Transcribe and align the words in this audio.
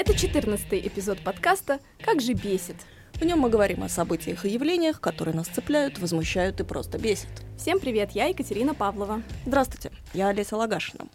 Это 0.00 0.16
14 0.16 0.72
эпизод 0.72 1.20
подкаста 1.20 1.78
«Как 2.02 2.22
же 2.22 2.32
бесит». 2.32 2.76
В 3.12 3.22
нем 3.22 3.40
мы 3.40 3.50
говорим 3.50 3.82
о 3.82 3.90
событиях 3.90 4.46
и 4.46 4.48
явлениях, 4.48 4.98
которые 4.98 5.36
нас 5.36 5.46
цепляют, 5.48 5.98
возмущают 5.98 6.58
и 6.58 6.64
просто 6.64 6.96
бесят. 6.96 7.28
Всем 7.58 7.78
привет, 7.78 8.12
я 8.12 8.24
Екатерина 8.28 8.72
Павлова. 8.72 9.22
Здравствуйте, 9.44 9.92
я 10.14 10.28
Олеся 10.28 10.56
Лагашина. 10.56 11.06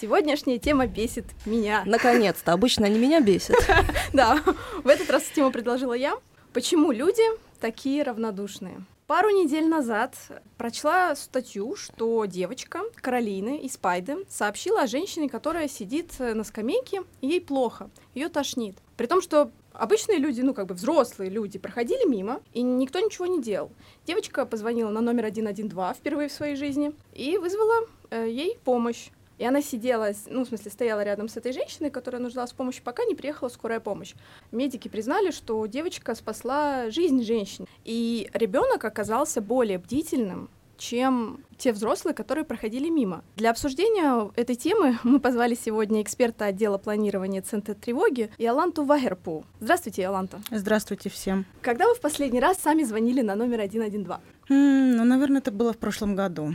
Сегодняшняя 0.00 0.58
тема 0.58 0.88
бесит 0.88 1.26
меня. 1.44 1.84
Наконец-то, 1.86 2.52
обычно 2.52 2.86
они 2.86 2.98
меня 2.98 3.20
бесят. 3.20 3.54
Да, 4.12 4.42
в 4.82 4.88
этот 4.88 5.08
раз 5.08 5.22
тему 5.32 5.52
предложила 5.52 5.94
я. 5.94 6.16
Почему 6.52 6.90
люди 6.90 7.22
такие 7.60 8.02
равнодушные? 8.02 8.80
Пару 9.06 9.30
недель 9.30 9.68
назад 9.68 10.16
прочла 10.58 11.14
статью, 11.14 11.76
что 11.76 12.24
девочка 12.24 12.82
Каролины 12.96 13.58
из 13.58 13.76
Пайды 13.76 14.26
сообщила 14.28 14.82
о 14.82 14.86
женщине, 14.88 15.28
которая 15.28 15.68
сидит 15.68 16.18
на 16.18 16.42
скамейке, 16.42 17.04
и 17.20 17.28
ей 17.28 17.40
плохо, 17.40 17.88
ее 18.14 18.28
тошнит. 18.28 18.76
При 18.96 19.06
том, 19.06 19.22
что 19.22 19.52
обычные 19.72 20.18
люди, 20.18 20.40
ну 20.40 20.54
как 20.54 20.66
бы 20.66 20.74
взрослые 20.74 21.30
люди, 21.30 21.56
проходили 21.56 22.04
мимо, 22.04 22.42
и 22.52 22.62
никто 22.62 22.98
ничего 22.98 23.26
не 23.26 23.40
делал. 23.40 23.70
Девочка 24.06 24.44
позвонила 24.44 24.90
на 24.90 25.00
номер 25.00 25.28
112 25.30 25.96
впервые 25.96 26.28
в 26.28 26.32
своей 26.32 26.56
жизни 26.56 26.92
и 27.14 27.38
вызвала 27.38 27.86
э, 28.10 28.26
ей 28.28 28.58
помощь. 28.64 29.10
И 29.38 29.44
она 29.44 29.60
сидела, 29.60 30.10
ну, 30.26 30.44
в 30.44 30.48
смысле, 30.48 30.70
стояла 30.70 31.02
рядом 31.04 31.28
с 31.28 31.36
этой 31.36 31.52
женщиной, 31.52 31.90
которая 31.90 32.22
нуждалась 32.22 32.52
в 32.52 32.54
помощи, 32.54 32.80
пока 32.82 33.04
не 33.04 33.14
приехала 33.14 33.48
скорая 33.48 33.80
помощь. 33.80 34.14
Медики 34.52 34.88
признали, 34.88 35.30
что 35.30 35.64
девочка 35.66 36.14
спасла 36.14 36.90
жизнь 36.90 37.22
женщины. 37.22 37.66
И 37.84 38.30
ребенок 38.32 38.84
оказался 38.84 39.40
более 39.42 39.78
бдительным, 39.78 40.48
чем 40.78 41.40
те 41.56 41.72
взрослые, 41.72 42.14
которые 42.14 42.44
проходили 42.44 42.88
мимо. 42.90 43.24
Для 43.36 43.50
обсуждения 43.50 44.30
этой 44.36 44.56
темы 44.56 44.98
мы 45.04 45.20
позвали 45.20 45.54
сегодня 45.54 46.02
эксперта 46.02 46.46
отдела 46.46 46.78
планирования 46.78 47.42
Центра 47.42 47.74
тревоги 47.74 48.30
Иоланту 48.38 48.84
Вагерпу. 48.84 49.44
Здравствуйте, 49.60 50.02
Иоланта. 50.02 50.40
Здравствуйте 50.50 51.08
всем. 51.10 51.44
Когда 51.62 51.86
вы 51.86 51.94
в 51.94 52.00
последний 52.00 52.40
раз 52.40 52.58
сами 52.58 52.82
звонили 52.84 53.20
на 53.22 53.34
номер 53.34 53.60
112? 53.68 54.20
М, 54.48 54.96
Ну, 54.96 55.04
наверное, 55.04 55.38
это 55.40 55.50
было 55.50 55.72
в 55.72 55.78
прошлом 55.78 56.14
году. 56.14 56.54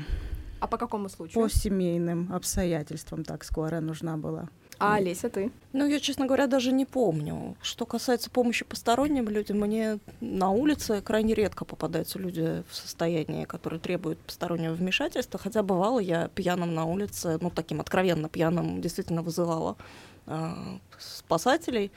А 0.62 0.68
по 0.68 0.78
какому 0.78 1.10
случаю? 1.10 1.44
По 1.44 1.50
семейным 1.50 2.32
обстоятельствам 2.32 3.24
так 3.24 3.44
скорая 3.44 3.82
нужна 3.82 4.16
была. 4.16 4.48
А, 4.78 4.96
Олеся, 4.96 5.30
ты? 5.30 5.52
Ну, 5.74 5.88
я, 5.88 6.00
честно 6.00 6.26
говоря, 6.28 6.48
даже 6.48 6.72
не 6.72 6.86
помню. 6.86 7.56
Что 7.62 7.86
касается 7.86 8.30
помощи 8.30 8.64
посторонним 8.64 9.28
людям, 9.28 9.60
мне 9.60 10.00
на 10.22 10.52
улице 10.52 11.02
крайне 11.02 11.34
редко 11.34 11.66
попадаются 11.66 12.20
люди 12.20 12.64
в 12.70 12.76
состоянии, 12.76 13.46
которые 13.46 13.80
требуют 13.80 14.20
постороннего 14.20 14.74
вмешательства. 14.74 15.40
Хотя 15.40 15.64
бывало, 15.64 16.00
я 16.00 16.30
пьяным 16.30 16.76
на 16.76 16.86
улице, 16.86 17.40
ну, 17.42 17.50
таким 17.50 17.82
откровенно 17.82 18.30
пьяным, 18.30 18.82
действительно 18.82 19.24
вызывала 19.24 19.78
э, 20.28 20.50
спасателей. 21.00 21.92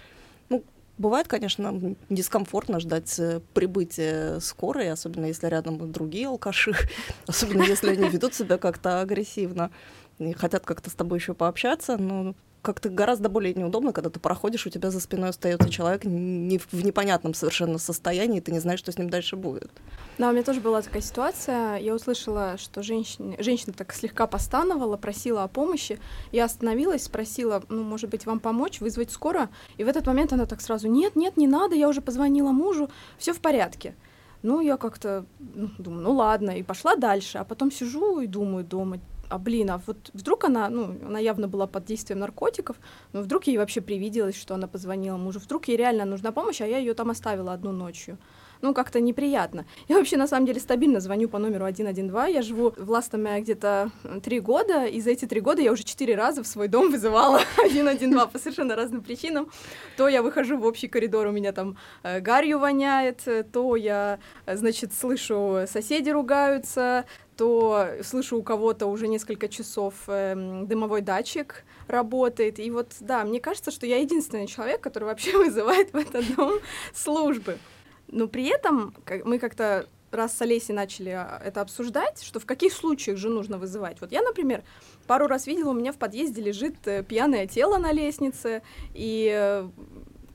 Бывает, 0.97 1.27
конечно, 1.27 1.97
дискомфортно 2.09 2.79
ждать 2.79 3.19
э, 3.19 3.41
прибытия 3.53 4.39
скорой, 4.39 4.93
особенно 4.93 5.27
если 5.27 5.49
рядом 5.49 5.91
другие 5.91 6.29
алкаши, 6.29 6.73
особенно 7.27 7.63
если 7.63 7.91
они 7.91 8.09
ведут 8.09 8.35
себя 8.35 8.59
как-то 8.59 9.01
агрессивно 9.01 9.71
и 10.19 10.33
хотят 10.33 10.65
как-то 10.65 10.91
с 10.91 10.95
тобой 10.95 11.19
еще 11.19 11.35
пообщаться, 11.35 11.97
но 11.97 12.35
как-то 12.65 12.89
гораздо 12.89 13.29
более 13.29 13.55
неудобно, 13.55 13.93
когда 13.93 14.11
ты 14.11 14.19
проходишь, 14.19 14.67
у 14.67 14.71
тебя 14.71 14.91
за 14.91 14.99
спиной 14.99 15.29
остается 15.29 15.69
человек 15.69 16.05
не 16.05 16.59
в 16.59 16.73
непонятном 16.85 17.35
совершенно 17.35 17.79
состоянии, 17.79 18.39
и 18.39 18.41
ты 18.41 18.51
не 18.51 18.59
знаешь, 18.59 18.81
что 18.81 18.91
с 18.91 18.99
ним 18.99 19.11
дальше 19.11 19.37
будет. 19.37 19.71
Да, 20.17 20.31
у 20.31 20.33
меня 20.33 20.43
тоже 20.43 20.61
была 20.61 20.81
такая 20.81 21.03
ситуация. 21.03 21.77
Я 21.77 21.95
услышала, 21.95 22.57
что 22.57 22.83
женщина, 22.83 23.37
женщина 23.39 23.73
так 23.73 23.93
слегка 23.93 24.27
постановала, 24.27 24.97
просила 24.97 25.45
о 25.45 25.49
помощи. 25.49 26.01
Я 26.33 26.47
остановилась, 26.47 27.05
спросила, 27.05 27.63
ну, 27.69 27.83
может 27.85 28.11
быть, 28.11 28.25
вам 28.25 28.41
помочь, 28.41 28.81
вызвать 28.81 29.11
скорую. 29.11 29.51
И 29.77 29.85
в 29.85 29.89
этот 29.89 30.07
момент 30.07 30.33
она 30.33 30.47
так 30.47 30.63
сразу, 30.63 30.89
нет, 30.89 31.17
нет, 31.17 31.37
не 31.37 31.47
надо, 31.47 31.75
я 31.75 31.89
уже 31.89 32.01
позвонила 32.01 32.51
мужу, 32.51 32.91
все 33.19 33.35
в 33.35 33.41
порядке. 33.41 33.95
Ну, 34.43 34.61
я 34.61 34.77
как-то 34.79 35.27
ну, 35.39 35.71
думаю, 35.79 36.03
ну 36.03 36.13
ладно, 36.13 36.51
и 36.51 36.63
пошла 36.63 36.97
дальше. 36.97 37.39
А 37.39 37.45
потом 37.45 37.71
сижу 37.71 38.21
и 38.21 38.27
думаю 38.27 38.65
дома, 38.65 38.99
а 39.29 39.39
блин, 39.39 39.71
а 39.71 39.81
вот 39.87 40.11
вдруг 40.13 40.45
она, 40.45 40.69
ну, 40.69 40.97
она 41.07 41.19
явно 41.19 41.49
была 41.49 41.67
под 41.67 41.85
действием 41.85 42.21
наркотиков, 42.21 42.77
но 43.13 43.23
вдруг 43.23 43.47
ей 43.47 43.59
вообще 43.59 43.81
привиделось, 43.81 44.37
что 44.37 44.55
она 44.55 44.67
позвонила 44.67 45.17
мужу, 45.17 45.41
вдруг 45.41 45.69
ей 45.69 45.77
реально 45.77 46.05
нужна 46.05 46.33
помощь, 46.33 46.61
а 46.61 46.67
я 46.67 46.79
ее 46.79 46.95
там 46.95 47.11
оставила 47.11 47.53
одну 47.53 47.73
ночью. 47.73 48.19
Ну, 48.65 48.73
как-то 48.73 48.99
неприятно. 48.99 49.67
Я 49.89 49.97
вообще, 49.99 50.17
на 50.17 50.27
самом 50.27 50.47
деле, 50.47 50.59
стабильно 50.59 50.99
звоню 50.99 51.29
по 51.29 51.39
номеру 51.39 51.67
112. 51.71 52.35
Я 52.35 52.41
живу 52.41 52.73
в 52.75 52.91
Ластаме 52.91 53.41
где-то 53.43 53.91
три 54.23 54.41
года, 54.41 54.87
и 54.87 55.03
за 55.03 55.11
эти 55.11 55.27
три 55.27 55.41
года 55.41 55.61
я 55.61 55.71
уже 55.71 55.83
четыре 55.83 56.15
раза 56.15 56.43
в 56.43 56.47
свой 56.47 56.69
дом 56.69 56.91
вызывала 56.91 57.41
112 57.59 58.33
по 58.33 58.39
совершенно 58.39 58.75
разным 58.75 59.03
причинам. 59.03 59.51
То 59.99 60.09
я 60.09 60.23
выхожу 60.23 60.57
в 60.57 60.65
общий 60.65 60.89
коридор, 60.89 61.27
у 61.27 61.31
меня 61.31 61.53
там 61.53 61.77
э, 62.03 62.21
гарью 62.21 62.59
воняет, 62.59 63.23
то 63.53 63.77
я, 63.77 64.19
э, 64.47 64.57
значит, 64.57 64.95
слышу, 64.95 65.67
соседи 65.67 66.09
ругаются, 66.09 67.05
то 67.37 67.89
слышу 68.03 68.39
у 68.39 68.43
кого-то 68.43 68.87
уже 68.87 69.09
несколько 69.09 69.49
часов 69.49 69.95
э, 70.07 70.35
дымовой 70.65 71.01
датчик 71.01 71.65
работает. 71.89 72.59
И 72.59 72.71
вот, 72.71 72.93
да, 73.01 73.25
мне 73.25 73.41
кажется, 73.41 73.71
что 73.71 73.87
я 73.87 73.99
единственный 73.99 74.47
человек, 74.47 74.81
который 74.81 75.05
вообще 75.05 75.37
вызывает 75.45 75.93
в 75.93 75.97
этот 75.97 76.37
дом 76.37 76.61
службы. 76.95 77.59
Но 78.09 78.29
при 78.29 78.47
этом 78.47 78.95
мы 79.25 79.39
как-то 79.39 79.87
раз 80.15 80.37
с 80.37 80.43
Олесей 80.43 80.75
начали 80.75 81.11
а, 81.11 81.41
это 81.45 81.61
обсуждать, 81.61 82.23
что 82.23 82.41
в 82.41 82.47
каких 82.47 82.73
случаях 82.73 83.19
же 83.19 83.29
нужно 83.29 83.59
вызывать. 83.59 84.01
Вот 84.01 84.13
я, 84.13 84.23
например, 84.23 84.63
пару 85.07 85.27
раз 85.27 85.47
видела, 85.47 85.71
у 85.71 85.75
меня 85.75 85.93
в 85.93 85.97
подъезде 85.97 86.41
лежит 86.41 86.77
э, 86.87 87.03
пьяное 87.03 87.47
тело 87.47 87.79
на 87.79 87.93
лестнице, 87.93 88.63
и 88.95 89.31
э, 89.35 89.69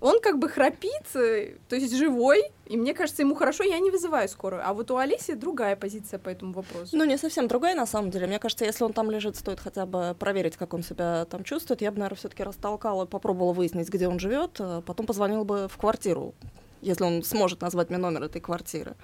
он 0.02 0.20
как 0.22 0.40
бы 0.40 0.48
храпит, 0.48 1.16
э, 1.16 1.56
то 1.68 1.76
есть 1.76 1.94
живой, 1.96 2.42
и 2.66 2.78
мне 2.78 2.94
кажется, 2.94 3.22
ему 3.22 3.36
хорошо, 3.36 3.64
я 3.64 3.80
не 3.80 3.92
вызываю 3.92 4.30
скорую. 4.30 4.62
А 4.66 4.74
вот 4.74 4.92
у 4.92 4.98
Олеси 4.98 5.34
другая 5.34 5.76
позиция 5.76 6.20
по 6.20 6.30
этому 6.30 6.54
вопросу. 6.54 6.96
Ну, 6.96 7.04
не 7.04 7.18
совсем 7.18 7.48
другая, 7.48 7.76
на 7.76 7.86
самом 7.86 8.10
деле. 8.10 8.28
Мне 8.28 8.40
кажется, 8.40 8.66
если 8.66 8.84
он 8.84 8.94
там 8.94 9.12
лежит, 9.12 9.36
стоит 9.36 9.60
хотя 9.60 9.86
бы 9.86 10.16
проверить, 10.18 10.56
как 10.56 10.74
он 10.74 10.84
себя 10.84 11.26
там 11.26 11.44
чувствует. 11.44 11.82
Я 11.82 11.92
бы, 11.92 12.00
наверное, 12.00 12.18
все-таки 12.18 12.44
растолкала, 12.44 13.06
попробовала 13.06 13.54
выяснить, 13.54 13.90
где 13.90 14.08
он 14.08 14.20
живет, 14.20 14.62
потом 14.86 15.06
позвонила 15.06 15.44
бы 15.44 15.68
в 15.68 15.78
квартиру, 15.78 16.34
если 16.82 17.04
он 17.04 17.24
сможет 17.24 17.62
назвать 17.62 17.90
мне 17.90 17.98
номер 17.98 18.24
этой 18.24 18.40
квартиры. 18.40 18.96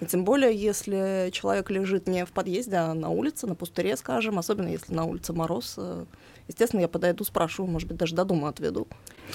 И 0.00 0.06
тем 0.06 0.24
более, 0.24 0.54
если 0.54 1.28
человек 1.30 1.70
лежит 1.70 2.08
не 2.08 2.24
в 2.24 2.32
подъезде, 2.32 2.76
а 2.76 2.94
на 2.94 3.10
улице, 3.10 3.46
на 3.46 3.54
пустыре, 3.54 3.96
скажем, 3.98 4.38
особенно 4.38 4.68
если 4.68 4.94
на 4.94 5.04
улице 5.04 5.34
мороз, 5.34 5.78
естественно, 6.50 6.80
я 6.80 6.88
подойду, 6.88 7.24
спрошу, 7.24 7.66
может 7.66 7.88
быть, 7.88 7.96
даже 7.96 8.14
до 8.14 8.24
дома 8.24 8.48
отведу. 8.48 8.86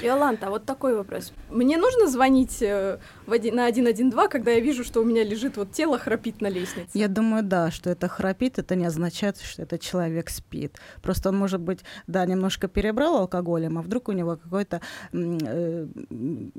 Иоланта, 0.02 0.50
вот 0.50 0.66
такой 0.66 0.96
вопрос. 0.96 1.32
Мне 1.50 1.78
нужно 1.78 2.08
звонить 2.08 2.62
э, 2.62 3.00
в 3.26 3.32
один, 3.32 3.56
на 3.56 3.70
112, 3.72 4.30
когда 4.30 4.52
я 4.52 4.60
вижу, 4.60 4.84
что 4.84 5.02
у 5.02 5.06
меня 5.06 5.24
лежит 5.24 5.58
вот 5.58 5.72
тело 5.72 5.98
храпит 5.98 6.42
на 6.42 6.48
лестнице? 6.48 6.90
Я 6.94 7.08
думаю, 7.08 7.44
да, 7.44 7.72
что 7.72 7.90
это 7.90 8.08
храпит, 8.08 8.60
это 8.60 8.76
не 8.76 8.86
означает, 8.86 9.38
что 9.40 9.62
этот 9.62 9.82
человек 9.82 10.30
спит. 10.30 10.78
Просто 11.02 11.30
он, 11.30 11.38
может 11.38 11.62
быть, 11.62 11.80
да, 12.08 12.26
немножко 12.26 12.68
перебрал 12.68 13.18
алкоголем, 13.18 13.78
а 13.78 13.82
вдруг 13.82 14.10
у 14.10 14.12
него 14.12 14.36
какое-то 14.36 14.82
э, 15.14 15.88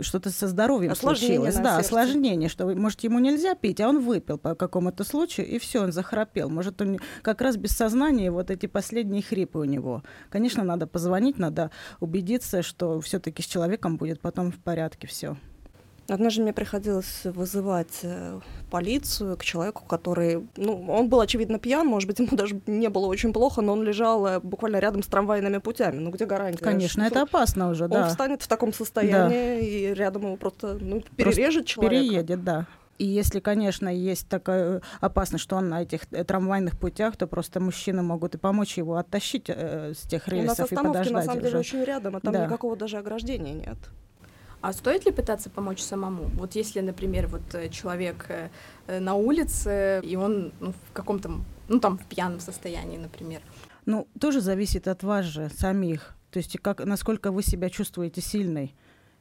что-то 0.00 0.30
со 0.30 0.48
здоровьем 0.48 0.92
осложнение 0.92 1.36
случилось. 1.36 1.56
Да, 1.56 1.76
сердце. 1.76 1.88
осложнение, 1.88 2.48
что, 2.48 2.66
может, 2.66 3.00
ему 3.04 3.18
нельзя 3.18 3.54
пить, 3.54 3.80
а 3.80 3.88
он 3.88 4.00
выпил 4.00 4.38
по 4.38 4.54
какому-то 4.54 5.04
случаю, 5.04 5.46
и 5.46 5.58
все, 5.58 5.82
он 5.82 5.92
захрапел. 5.92 6.48
Может, 6.48 6.80
он 6.80 6.98
как 7.22 7.42
раз 7.42 7.56
без 7.56 7.72
сознания, 7.72 8.30
вот 8.30 8.50
эти 8.50 8.66
последние 8.66 9.22
хрипы 9.22 9.58
у 9.58 9.64
него. 9.64 10.02
Конечно, 10.30 10.45
надо 10.54 10.86
позвонить, 10.86 11.38
надо 11.38 11.72
убедиться, 12.00 12.62
что 12.62 13.00
все 13.00 13.16
все-таки 13.16 13.42
с 13.42 13.46
человеком 13.46 13.96
будет 13.96 14.20
потом 14.20 14.52
в 14.52 14.58
порядке 14.58 15.06
все. 15.06 15.36
Однажды 16.08 16.42
мне 16.42 16.52
приходилось 16.52 17.24
вызывать 17.24 18.00
э, 18.02 18.38
полицию 18.70 19.36
к 19.36 19.42
человеку, 19.42 19.84
который, 19.86 20.46
ну, 20.56 20.86
он 20.88 21.08
был, 21.08 21.20
очевидно, 21.20 21.58
пьян, 21.58 21.84
может 21.84 22.06
быть, 22.06 22.20
ему 22.20 22.36
даже 22.36 22.60
не 22.66 22.88
было 22.88 23.06
очень 23.06 23.32
плохо, 23.32 23.60
но 23.62 23.72
он 23.72 23.82
лежал 23.82 24.24
э, 24.26 24.40
буквально 24.40 24.78
рядом 24.78 25.02
с 25.02 25.06
трамвайными 25.06 25.58
путями. 25.58 25.98
Ну, 25.98 26.10
где 26.10 26.26
гарантия? 26.26 26.62
Конечно, 26.62 27.02
это 27.02 27.22
опасно 27.22 27.70
уже, 27.70 27.88
да. 27.88 28.02
Он 28.02 28.08
встанет 28.08 28.42
в 28.42 28.46
таком 28.46 28.72
состоянии, 28.72 29.58
да. 29.58 29.58
и 29.58 29.94
рядом 29.94 30.26
его 30.26 30.36
просто, 30.36 30.78
ну, 30.80 31.02
перережет 31.16 31.64
просто 31.64 31.70
человек. 31.70 31.90
Переедет, 31.90 32.44
да. 32.44 32.66
И 32.98 33.06
если, 33.06 33.40
конечно, 33.40 33.88
есть 33.88 34.28
такая 34.28 34.80
опасность, 35.00 35.44
что 35.44 35.56
он 35.56 35.68
на 35.68 35.82
этих 35.82 36.02
э, 36.12 36.24
трамвайных 36.24 36.78
путях, 36.78 37.16
то 37.16 37.26
просто 37.26 37.60
мужчины 37.60 38.02
могут 38.02 38.34
и 38.34 38.38
помочь 38.38 38.78
его 38.78 38.96
оттащить 38.96 39.44
э, 39.48 39.92
с 39.94 40.02
тех 40.02 40.26
рельсов 40.28 40.72
и 40.72 40.74
подождать. 40.74 41.12
на 41.12 41.22
самом 41.22 41.40
деле 41.40 41.58
уже. 41.58 41.58
очень 41.58 41.84
рядом, 41.84 42.16
а 42.16 42.20
там 42.20 42.32
да. 42.32 42.46
никакого 42.46 42.76
даже 42.76 42.98
ограждения 42.98 43.52
нет. 43.52 43.78
А 44.62 44.72
стоит 44.72 45.04
ли 45.04 45.12
пытаться 45.12 45.50
помочь 45.50 45.80
самому? 45.80 46.24
Вот 46.34 46.54
если, 46.54 46.80
например, 46.80 47.26
вот 47.28 47.54
э, 47.54 47.68
человек 47.68 48.26
э, 48.28 48.98
на 48.98 49.14
улице, 49.14 50.00
и 50.02 50.16
он 50.16 50.52
ну, 50.60 50.72
в 50.72 50.92
каком-то, 50.92 51.30
ну 51.68 51.80
там 51.80 51.98
в 51.98 52.04
пьяном 52.06 52.40
состоянии, 52.40 52.96
например. 52.96 53.42
Ну, 53.84 54.08
тоже 54.18 54.40
зависит 54.40 54.88
от 54.88 55.02
вас 55.02 55.26
же 55.26 55.50
самих. 55.50 56.14
То 56.30 56.38
есть 56.38 56.58
как, 56.60 56.84
насколько 56.84 57.30
вы 57.30 57.42
себя 57.42 57.70
чувствуете 57.70 58.20
сильной 58.20 58.74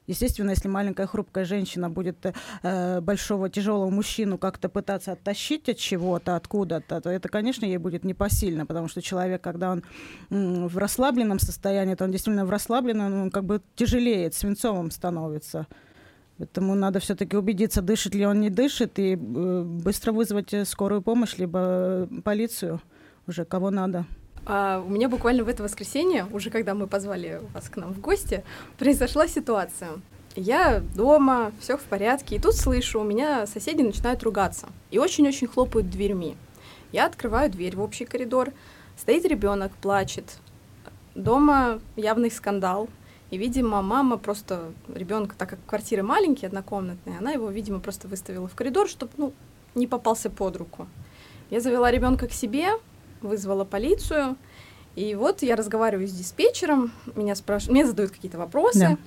Естественно, 0.08 0.52
если 0.52 0.68
маленькая 0.68 1.08
хрупкая 1.08 1.46
женщина 1.46 1.90
будет 1.90 2.26
э, 2.62 3.02
большого 3.02 3.50
тяжелого 3.50 3.90
мужчину 3.90 4.38
как-то 4.38 4.70
пытаться 4.70 5.14
оттащить 5.14 5.68
от 5.68 5.78
чего-то, 5.78 6.36
откуда-то, 6.36 7.02
то 7.02 7.10
это, 7.10 7.28
конечно, 7.30 7.66
ей 7.66 7.78
будет 7.78 8.04
непосильно, 8.04 8.66
потому 8.66 8.88
что 8.88 9.02
человек, 9.02 9.42
когда 9.42 9.72
он 9.72 9.84
в 10.30 10.78
расслабленном 10.78 11.40
состоянии, 11.40 11.96
то 11.96 12.04
он 12.04 12.12
действительно 12.12 12.46
в 12.46 12.50
расслабленном, 12.50 13.24
он 13.24 13.32
как 13.32 13.46
бы 13.46 13.62
тяжелеет, 13.76 14.36
свинцовым 14.36 14.92
становится. 14.92 15.68
Поэтому 16.38 16.76
надо 16.76 17.00
все-таки 17.00 17.38
убедиться, 17.38 17.82
дышит 17.82 18.14
ли 18.14 18.26
он, 18.26 18.42
не 18.42 18.50
дышит, 18.50 19.00
и 19.00 19.14
э, 19.14 19.64
быстро 19.64 20.12
вызвать 20.12 20.54
э, 20.54 20.66
скорую 20.66 21.02
помощь, 21.02 21.38
либо 21.38 21.60
э, 21.60 22.08
полицию, 22.24 22.82
уже 23.26 23.46
кого 23.46 23.72
надо. 23.72 24.06
А 24.46 24.84
у 24.86 24.90
меня 24.90 25.10
буквально 25.10 25.44
в 25.44 25.48
это 25.48 25.64
воскресенье, 25.64 26.28
уже 26.32 26.52
когда 26.52 26.76
мы 26.76 26.88
позвали 26.88 27.42
вас 27.54 27.68
к 27.68 27.78
нам 27.78 27.94
в 27.94 28.00
гости, 28.00 28.44
произошла 28.78 29.28
ситуация. 29.28 29.94
Я 30.36 30.82
дома, 30.96 31.52
все 31.60 31.78
в 31.78 31.84
порядке, 31.84 32.36
и 32.36 32.40
тут 32.40 32.56
слышу, 32.56 33.00
у 33.00 33.04
меня 33.04 33.48
соседи 33.48 33.82
начинают 33.82 34.22
ругаться 34.24 34.68
и 34.92 35.00
очень-очень 35.00 35.48
хлопают 35.48 35.90
дверьми. 35.90 36.36
Я 36.92 37.06
открываю 37.06 37.50
дверь 37.50 37.76
в 37.76 37.82
общий 37.82 38.06
коридор, 38.06 38.52
стоит 38.98 39.26
ребенок, 39.26 39.72
плачет. 39.82 40.38
Дома 41.16 41.80
явный 41.96 42.30
скандал, 42.30 42.90
и, 43.32 43.38
видимо, 43.38 43.82
мама 43.82 44.18
просто 44.18 44.72
ребенка, 44.94 45.36
так 45.38 45.50
как 45.50 45.60
квартиры 45.66 46.04
маленькие, 46.04 46.48
однокомнатные, 46.48 47.18
она 47.18 47.32
его, 47.32 47.50
видимо, 47.50 47.80
просто 47.80 48.08
выставила 48.08 48.48
в 48.48 48.56
коридор, 48.56 48.88
чтобы, 48.88 49.12
ну, 49.18 49.34
не 49.74 49.88
попался 49.88 50.30
под 50.30 50.58
руку. 50.58 50.88
Я 51.50 51.62
завела 51.62 51.90
ребенка 51.90 52.28
к 52.28 52.34
себе, 52.34 52.74
вызвала 53.28 53.66
полицию, 53.66 54.38
и 54.96 55.16
вот 55.16 55.42
я 55.42 55.56
разговариваю 55.56 56.08
с 56.08 56.12
диспетчером, 56.12 56.92
меня 57.16 57.36
спрашивают, 57.36 57.74
мне 57.74 57.86
задают 57.86 58.12
какие-то 58.12 58.38
вопросы, 58.38 58.80
да. 58.80 58.98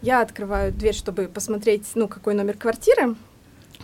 я 0.00 0.20
открываю 0.22 0.72
дверь, 0.72 0.94
чтобы 0.94 1.28
посмотреть, 1.28 1.86
ну, 1.94 2.08
какой 2.08 2.34
номер 2.34 2.56
квартиры, 2.56 3.14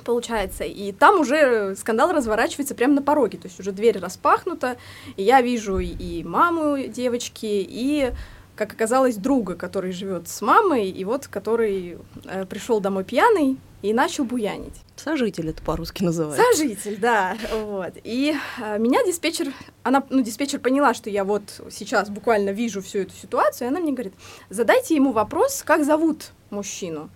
получается, 0.04 0.64
и 0.64 0.92
там 0.92 1.20
уже 1.20 1.76
скандал 1.76 2.12
разворачивается 2.12 2.75
прямо 2.75 2.94
на 2.94 3.02
пороге, 3.02 3.38
то 3.38 3.48
есть 3.48 3.60
уже 3.60 3.72
дверь 3.72 3.98
распахнута, 3.98 4.76
и 5.16 5.22
я 5.22 5.42
вижу 5.42 5.78
и 5.78 6.25
маму 6.25 6.78
девочки, 6.88 7.46
и 7.46 8.12
как 8.56 8.72
оказалось, 8.72 9.16
друга, 9.16 9.54
который 9.54 9.93
живет 9.93 10.28
с 10.28 10.43
мамой, 10.43 10.90
и 10.90 11.04
вот 11.04 11.28
который 11.28 11.98
э, 12.25 12.44
пришел 12.46 12.81
домой 12.81 13.04
пьяный 13.04 13.58
и 13.82 13.93
начал 13.93 14.25
буянить. 14.25 14.75
Сожитель 14.97 15.50
это 15.50 15.62
по-русски 15.62 16.03
называется. 16.03 16.43
Сожитель, 16.53 16.99
да. 16.99 17.37
Вот. 17.53 17.94
И 18.05 18.37
э, 18.61 18.79
меня 18.79 19.03
диспетчер, 19.05 19.53
она, 19.82 20.05
ну, 20.11 20.21
диспетчер 20.23 20.61
поняла, 20.61 20.93
что 20.94 21.09
я 21.09 21.25
вот 21.25 21.43
сейчас 21.71 22.11
буквально 22.11 22.50
вижу 22.50 22.82
всю 22.82 23.00
эту 23.00 23.15
ситуацию, 23.15 23.69
и 23.69 23.71
она 23.71 23.81
мне 23.81 23.93
говорит, 23.93 24.12
задайте 24.50 24.94
ему 24.94 25.12
вопрос, 25.12 25.62
как 25.65 25.85
зовут 25.85 26.32
мужчину. 26.50 27.11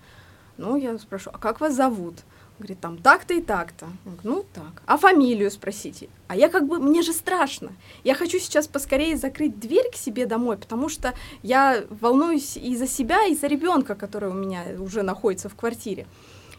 Ну, 0.57 0.77
я 0.77 0.97
спрашиваю, 0.99 1.37
а 1.37 1.39
как 1.39 1.61
вас 1.61 1.75
зовут? 1.75 2.15
Говорит, 2.59 2.79
там 2.79 2.99
так-то 2.99 3.35
и 3.35 3.43
так-то. 3.43 3.87
Ну, 4.23 4.47
так. 4.55 4.83
А 4.87 4.97
фамилию 4.97 5.51
спросите. 5.51 6.09
А 6.29 6.37
я 6.37 6.49
как 6.49 6.69
бы, 6.69 6.79
мне 6.79 7.03
же 7.03 7.13
страшно. 7.13 7.73
Я 8.05 8.15
хочу 8.15 8.39
сейчас 8.39 8.69
поскорее 8.69 9.17
закрыть 9.17 9.59
дверь 9.59 9.91
к 9.91 9.97
себе 9.97 10.25
домой, 10.25 10.57
потому 10.57 10.89
что 10.89 11.15
я 11.43 11.85
волнуюсь 11.91 12.57
и 12.57 12.77
за 12.77 12.87
себя, 12.87 13.27
и 13.27 13.35
за 13.35 13.49
ребенка, 13.49 13.97
который 13.97 14.31
у 14.31 14.35
меня 14.35 14.65
уже 14.79 15.03
находится 15.03 15.49
в 15.49 15.57
квартире. 15.57 16.07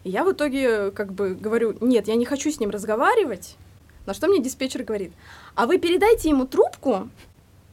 И 0.05 0.09
я 0.11 0.23
в 0.23 0.31
итоге 0.31 0.91
как 0.91 1.13
бы 1.13 1.33
говорю, 1.33 1.75
нет, 1.81 2.07
я 2.07 2.15
не 2.15 2.25
хочу 2.25 2.51
с 2.51 2.59
ним 2.59 2.69
разговаривать. 2.69 3.57
На 4.05 4.13
что 4.13 4.27
мне 4.27 4.39
диспетчер 4.39 4.83
говорит, 4.83 5.11
а 5.55 5.65
вы 5.65 5.79
передайте 5.79 6.29
ему 6.29 6.45
трубку, 6.45 7.09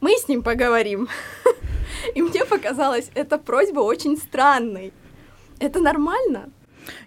мы 0.01 0.17
с 0.17 0.27
ним 0.27 0.41
поговорим. 0.41 1.07
И 2.15 2.23
мне 2.23 2.43
показалось, 2.43 3.11
эта 3.13 3.37
просьба 3.37 3.81
очень 3.81 4.17
странной. 4.17 4.93
Это 5.59 5.79
нормально? 5.79 6.49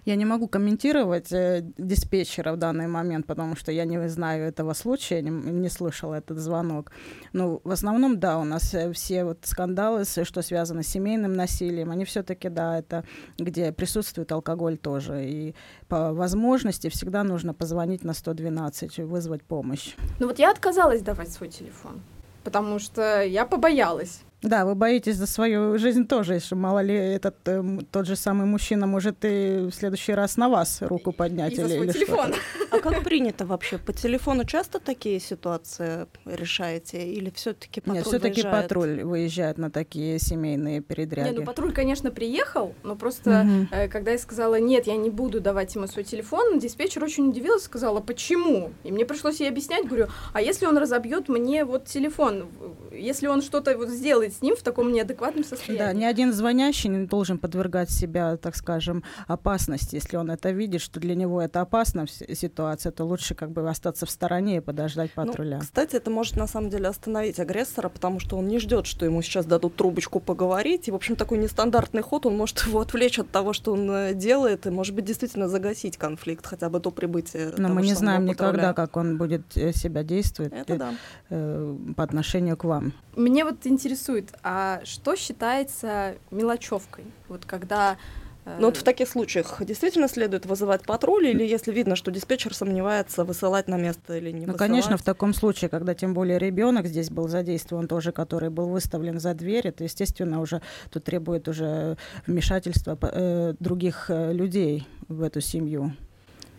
Я 0.05 0.15
не 0.15 0.25
могу 0.25 0.47
комментировать 0.47 1.31
э, 1.31 1.61
диспетчера 1.77 2.53
в 2.53 2.57
данный 2.57 2.87
момент, 2.87 3.25
потому 3.25 3.55
что 3.55 3.71
я 3.71 3.85
не 3.85 4.07
знаю 4.09 4.47
этого 4.47 4.73
случая, 4.73 5.21
не, 5.21 5.29
не 5.29 5.69
слышала 5.69 6.15
этот 6.15 6.37
звонок. 6.37 6.91
Но 7.33 7.61
в 7.63 7.71
основном, 7.71 8.19
да, 8.19 8.37
у 8.37 8.43
нас 8.43 8.73
э, 8.73 8.91
все 8.93 9.23
вот 9.23 9.39
скандалы, 9.43 10.03
что 10.05 10.41
связано 10.41 10.83
с 10.83 10.87
семейным 10.87 11.33
насилием, 11.33 11.91
они 11.91 12.05
все-таки, 12.05 12.49
да, 12.49 12.79
это 12.79 13.03
где 13.37 13.71
присутствует 13.71 14.31
алкоголь 14.31 14.77
тоже. 14.77 15.25
И 15.25 15.55
по 15.87 16.13
возможности 16.13 16.89
всегда 16.89 17.23
нужно 17.23 17.53
позвонить 17.53 18.03
на 18.03 18.13
112, 18.13 18.99
вызвать 18.99 19.43
помощь. 19.43 19.95
Ну 20.19 20.27
вот 20.27 20.39
я 20.39 20.51
отказалась 20.51 21.01
давать 21.01 21.31
свой 21.31 21.49
телефон, 21.49 22.01
потому 22.43 22.79
что 22.79 23.21
я 23.23 23.45
побоялась. 23.45 24.21
Да, 24.43 24.65
вы 24.65 24.75
боитесь 24.75 25.15
за 25.15 25.25
свою 25.25 25.79
жизнь 25.79 26.07
тоже, 26.07 26.35
если 26.35 26.53
мало 26.53 26.79
ли 26.79 26.93
этот 26.93 27.35
э, 27.45 27.63
тот 27.91 28.05
же 28.05 28.15
самый 28.15 28.45
мужчина 28.45 28.85
может 28.85 29.25
и 29.25 29.67
в 29.67 29.71
следующий 29.71 30.13
раз 30.13 30.37
на 30.37 30.47
вас 30.47 30.83
руку 30.83 31.11
поднять 31.11 31.53
и 31.53 31.55
или, 31.55 31.61
за 31.63 31.69
свой 31.69 31.85
или 31.85 31.91
телефон. 31.91 32.33
А 32.69 32.79
как 32.79 33.03
принято 33.03 33.47
вообще? 33.47 33.79
По 33.79 33.93
телефону 33.93 34.45
часто 34.45 34.79
такие 34.79 35.19
ситуации 35.19 36.05
решаете 36.25 37.03
или 37.03 37.31
все-таки 37.31 37.81
патруль 37.81 37.97
Нет, 37.97 38.05
все-таки 38.05 38.43
патруль 38.43 39.03
выезжает 39.03 39.57
на 39.57 39.71
такие 39.71 40.19
семейные 40.19 40.81
передряги. 40.81 41.29
Нет, 41.29 41.37
ну 41.39 41.45
патруль, 41.45 41.73
конечно, 41.73 42.11
приехал, 42.11 42.75
но 42.83 42.95
просто 42.95 43.41
угу. 43.41 43.67
э, 43.71 43.87
когда 43.87 44.11
я 44.11 44.19
сказала 44.19 44.59
нет, 44.59 44.85
я 44.85 44.97
не 44.97 45.09
буду 45.09 45.41
давать 45.41 45.73
ему 45.73 45.87
свой 45.87 46.03
телефон, 46.03 46.59
диспетчер 46.59 47.03
очень 47.03 47.29
удивилась, 47.29 47.63
сказала 47.63 48.01
почему, 48.01 48.71
и 48.83 48.91
мне 48.91 49.05
пришлось 49.05 49.39
ей 49.39 49.49
объяснять, 49.49 49.87
говорю, 49.87 50.09
а 50.33 50.41
если 50.41 50.67
он 50.67 50.77
разобьет 50.77 51.27
мне 51.27 51.65
вот 51.65 51.85
телефон, 51.85 52.47
если 52.91 53.25
он 53.25 53.41
что-то 53.41 53.75
вот 53.75 53.89
сделает 53.89 54.26
делать 54.27 54.33
с 54.33 54.41
ним 54.41 54.55
в 54.55 54.61
таком 54.61 54.91
неадекватном 54.91 55.43
состоянии. 55.43 55.79
Да, 55.79 55.93
ни 55.93 56.03
один 56.03 56.33
звонящий 56.33 56.89
не 56.89 57.05
должен 57.05 57.37
подвергать 57.37 57.89
себя, 57.89 58.37
так 58.37 58.55
скажем, 58.55 59.03
опасности. 59.27 59.95
Если 59.95 60.17
он 60.17 60.31
это 60.31 60.51
видит, 60.51 60.81
что 60.81 60.99
для 60.99 61.15
него 61.15 61.41
это 61.41 61.61
опасная 61.61 62.07
ситуация, 62.07 62.91
то 62.91 63.05
лучше 63.05 63.35
как 63.35 63.51
бы 63.51 63.67
остаться 63.69 64.05
в 64.05 64.09
стороне 64.09 64.57
и 64.57 64.59
подождать 64.59 65.11
ну, 65.15 65.25
патруля. 65.25 65.57
Ну, 65.57 65.61
кстати, 65.61 65.95
это 65.95 66.09
может 66.09 66.35
на 66.35 66.47
самом 66.47 66.69
деле 66.69 66.87
остановить 66.87 67.39
агрессора, 67.39 67.89
потому 67.89 68.19
что 68.19 68.37
он 68.37 68.47
не 68.47 68.59
ждет, 68.59 68.85
что 68.85 69.05
ему 69.05 69.21
сейчас 69.21 69.45
дадут 69.45 69.75
трубочку 69.75 70.19
поговорить. 70.19 70.87
И, 70.87 70.91
в 70.91 70.95
общем, 70.95 71.15
такой 71.15 71.37
нестандартный 71.37 72.01
ход, 72.01 72.25
он 72.25 72.37
может 72.37 72.59
его 72.67 72.79
отвлечь 72.79 73.19
от 73.19 73.29
того, 73.29 73.53
что 73.53 73.73
он 73.73 73.89
э, 73.89 74.13
делает, 74.13 74.65
и, 74.65 74.69
может 74.69 74.95
быть, 74.95 75.05
действительно 75.05 75.47
загасить 75.47 75.97
конфликт 75.97 76.45
хотя 76.45 76.69
бы 76.69 76.79
до 76.79 76.91
прибытия. 76.91 77.51
Но 77.57 77.67
того, 77.67 77.73
мы 77.75 77.81
не 77.81 77.93
знаем 77.93 78.25
никогда, 78.25 78.73
как 78.73 78.97
он 78.97 79.17
будет 79.17 79.55
э, 79.55 79.71
себя 79.73 80.03
действовать 80.03 80.53
это 80.53 80.73
э, 80.73 80.77
да. 80.77 80.93
э, 81.29 81.77
по 81.95 82.03
отношению 82.03 82.57
к 82.57 82.63
вам. 82.63 82.93
Мне 83.15 83.43
вот 83.43 83.65
интересует, 83.65 84.16
интересует, 84.17 84.33
а 84.43 84.81
что 84.83 85.15
считается 85.15 86.15
мелочевкой? 86.31 87.05
Вот 87.27 87.45
когда 87.45 87.97
э, 88.45 88.57
ну 88.59 88.67
вот 88.67 88.77
в 88.77 88.83
таких 88.83 89.07
случаях 89.07 89.63
действительно 89.63 90.07
следует 90.07 90.45
вызывать 90.45 90.83
патруль, 90.83 91.27
или 91.27 91.43
если 91.43 91.71
видно, 91.71 91.95
что 91.95 92.11
диспетчер 92.11 92.53
сомневается, 92.53 93.23
высылать 93.23 93.67
на 93.67 93.77
место 93.77 94.17
или 94.17 94.31
не 94.31 94.45
ну, 94.45 94.53
высылать? 94.53 94.59
конечно, 94.59 94.97
в 94.97 95.03
таком 95.03 95.33
случае, 95.33 95.69
когда 95.69 95.93
тем 95.93 96.13
более 96.13 96.39
ребенок 96.39 96.87
здесь 96.87 97.09
был 97.09 97.27
задействован 97.27 97.87
тоже, 97.87 98.11
который 98.11 98.49
был 98.49 98.67
выставлен 98.67 99.19
за 99.19 99.33
дверь, 99.33 99.67
это, 99.67 99.83
естественно, 99.83 100.41
уже 100.41 100.61
тут 100.91 101.03
требует 101.03 101.47
уже 101.47 101.97
вмешательства 102.25 102.97
э, 103.01 103.53
других 103.59 104.09
э, 104.09 104.33
людей 104.33 104.87
в 105.07 105.21
эту 105.21 105.41
семью. 105.41 105.93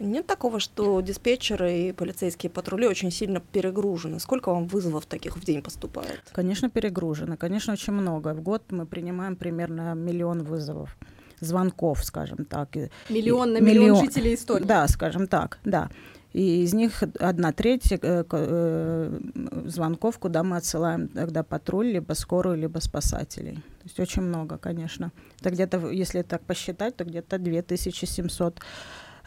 Нет 0.01 0.27
такого, 0.27 0.61
что 0.61 1.01
диспетчеры 1.01 1.73
и 1.73 1.93
полицейские 1.93 2.51
патрули 2.51 2.87
очень 2.87 3.11
сильно 3.11 3.41
перегружены. 3.41 4.21
Сколько 4.21 4.51
вам 4.51 4.67
вызовов 4.67 5.07
таких 5.07 5.37
в 5.37 5.45
день 5.45 5.63
поступает? 5.63 6.23
Конечно, 6.33 6.71
перегружены. 6.71 7.37
Конечно, 7.37 7.73
очень 7.73 7.93
много. 7.93 8.35
В 8.35 8.41
год 8.41 8.63
мы 8.71 8.87
принимаем 8.87 9.37
примерно 9.37 9.95
миллион 9.95 10.45
вызовов 10.45 10.97
звонков, 11.41 12.05
скажем 12.05 12.45
так. 12.45 12.71
Миллион 13.09 13.53
на 13.53 13.59
миллион, 13.59 13.85
миллион 13.85 14.05
жителей 14.05 14.35
Эстонии. 14.35 14.67
Да, 14.67 14.87
скажем 14.89 15.27
так, 15.27 15.59
да. 15.65 15.89
И 16.33 16.63
из 16.63 16.75
них 16.75 17.03
одна 17.19 17.53
треть 17.53 17.91
э, 17.91 17.99
э, 18.03 19.21
звонков, 19.65 20.19
куда 20.19 20.43
мы 20.43 20.59
отсылаем 20.59 21.09
тогда 21.09 21.43
патруль, 21.43 21.87
либо 21.87 22.13
скорую, 22.13 22.59
либо 22.59 22.81
спасателей. 22.81 23.55
То 23.55 23.85
есть 23.85 24.01
очень 24.01 24.23
много, 24.23 24.59
конечно. 24.59 25.11
Это 25.41 25.51
где-то, 25.51 25.91
если 25.91 26.23
так 26.23 26.43
посчитать, 26.43 26.97
то 26.97 27.05
где-то 27.05 27.39
2700 27.39 28.61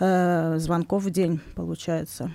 э, 0.01 0.57
звонков 0.57 1.03
в 1.03 1.09
день 1.09 1.39
получается. 1.55 2.33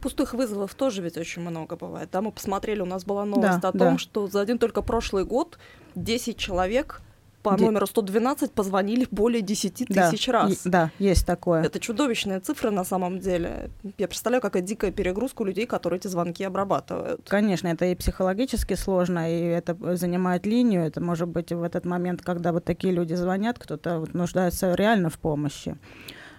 Пустых 0.00 0.34
вызовов 0.34 0.74
тоже 0.74 1.02
ведь 1.02 1.16
очень 1.16 1.42
много 1.42 1.76
бывает. 1.76 2.10
Да, 2.12 2.20
мы 2.20 2.30
посмотрели, 2.30 2.80
у 2.80 2.86
нас 2.86 3.04
была 3.04 3.24
новость 3.24 3.60
да, 3.60 3.68
о 3.70 3.72
том, 3.72 3.92
да. 3.92 3.98
что 3.98 4.26
за 4.28 4.40
один 4.40 4.58
только 4.58 4.82
прошлый 4.82 5.24
год 5.24 5.58
10 5.94 6.36
человек 6.36 7.00
по 7.42 7.56
номеру 7.56 7.86
112 7.86 8.52
позвонили 8.52 9.06
более 9.10 9.40
10 9.40 9.74
тысяч 9.86 10.26
да, 10.26 10.32
раз. 10.32 10.62
Да, 10.64 10.90
есть 10.98 11.24
такое. 11.26 11.62
Это 11.62 11.78
чудовищная 11.78 12.40
цифра 12.40 12.70
на 12.70 12.84
самом 12.84 13.20
деле. 13.20 13.70
Я 13.98 14.08
представляю, 14.08 14.42
какая 14.42 14.62
дикая 14.62 14.90
перегрузка 14.90 15.42
у 15.42 15.44
людей, 15.44 15.66
которые 15.66 15.98
эти 15.98 16.08
звонки 16.08 16.42
обрабатывают. 16.42 17.20
Конечно, 17.28 17.68
это 17.68 17.84
и 17.84 17.94
психологически 17.94 18.74
сложно, 18.74 19.30
и 19.32 19.44
это 19.44 19.76
занимает 19.96 20.44
линию. 20.44 20.84
Это 20.84 21.00
может 21.00 21.28
быть 21.28 21.52
в 21.52 21.62
этот 21.62 21.84
момент, 21.84 22.20
когда 22.22 22.52
вот 22.52 22.64
такие 22.64 22.92
люди 22.92 23.14
звонят, 23.14 23.60
кто-то 23.60 24.00
вот 24.00 24.12
нуждается 24.12 24.74
реально 24.74 25.08
в 25.08 25.18
помощи. 25.18 25.78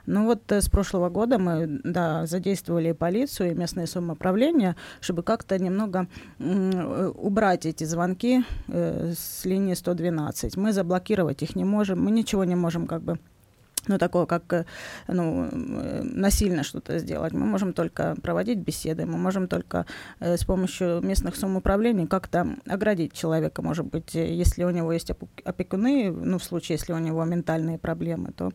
Ну 0.08 0.26
вот 0.26 0.52
э, 0.52 0.62
с 0.62 0.70
прошлого 0.70 1.10
года 1.10 1.38
мы 1.38 1.82
да, 1.84 2.26
задействовали 2.26 2.90
и 2.90 2.94
полицию, 2.94 3.52
и 3.52 3.56
местное 3.56 3.86
самоуправление, 3.86 4.76
чтобы 5.02 5.22
как-то 5.22 5.60
немного 5.60 6.08
э, 6.40 7.12
убрать 7.16 7.66
эти 7.66 7.84
звонки 7.84 8.44
э, 8.70 9.14
с 9.14 9.46
линии 9.46 9.74
112. 9.74 10.56
Мы 10.56 10.72
заблокировать 10.72 11.44
их 11.44 11.56
не 11.56 11.66
можем, 11.66 12.04
мы 12.04 12.12
ничего 12.12 12.46
не 12.46 12.56
можем 12.56 12.88
как 12.88 13.02
бы 13.02 13.20
ну, 13.88 13.98
такое, 13.98 14.26
как 14.26 14.66
ну, 15.08 15.50
насильно 15.52 16.64
что-то 16.64 17.00
сделать. 17.00 17.34
Мы 17.34 17.46
можем 17.46 17.74
только 17.74 18.16
проводить 18.22 18.60
беседы, 18.60 19.06
мы 19.06 19.18
можем 19.18 19.48
только 19.48 19.86
э, 20.20 20.38
с 20.38 20.46
помощью 20.46 21.02
местных 21.02 21.36
самоуправлений 21.36 22.08
как-то 22.08 22.48
оградить 22.68 23.14
человека, 23.14 23.62
может 23.62 23.86
быть, 23.86 24.14
если 24.14 24.64
у 24.64 24.70
него 24.70 24.92
есть 24.92 25.12
опекуны, 25.44 26.12
ну, 26.12 26.38
в 26.38 26.44
случае, 26.44 26.78
если 26.78 26.94
у 26.94 27.00
него 27.00 27.24
ментальные 27.26 27.78
проблемы, 27.78 28.32
то, 28.32 28.52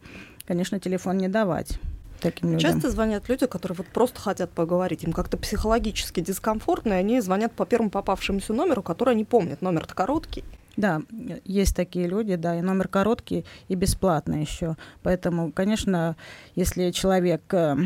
конечно, 0.53 0.79
телефон 0.79 1.17
не 1.17 1.29
давать 1.29 1.79
таким 2.21 2.53
людям. 2.53 2.73
Часто 2.73 2.91
звонят 2.91 3.27
люди, 3.31 3.47
которые 3.47 3.75
вот 3.75 3.87
просто 3.87 4.21
хотят 4.21 4.51
поговорить, 4.51 5.03
им 5.03 5.15
как-то 5.15 5.39
психологически 5.39 6.21
дискомфортно, 6.21 6.93
и 6.93 6.97
они 6.97 7.23
звонят 7.23 7.53
по 7.53 7.65
первому 7.65 7.89
попавшемуся 7.89 8.53
номеру, 8.53 8.83
который 8.83 9.15
они 9.15 9.25
помнят. 9.25 9.63
Номер-то 9.63 9.95
короткий. 9.95 10.45
Да, 10.77 11.01
есть 11.45 11.75
такие 11.75 12.07
люди, 12.07 12.37
да, 12.37 12.59
и 12.59 12.61
номер 12.61 12.89
короткий 12.89 13.47
и 13.69 13.75
бесплатный 13.75 14.43
еще. 14.43 14.77
Поэтому, 15.03 15.53
конечно, 15.53 16.17
если 16.55 16.91
человек, 16.91 17.43
э, 17.55 17.77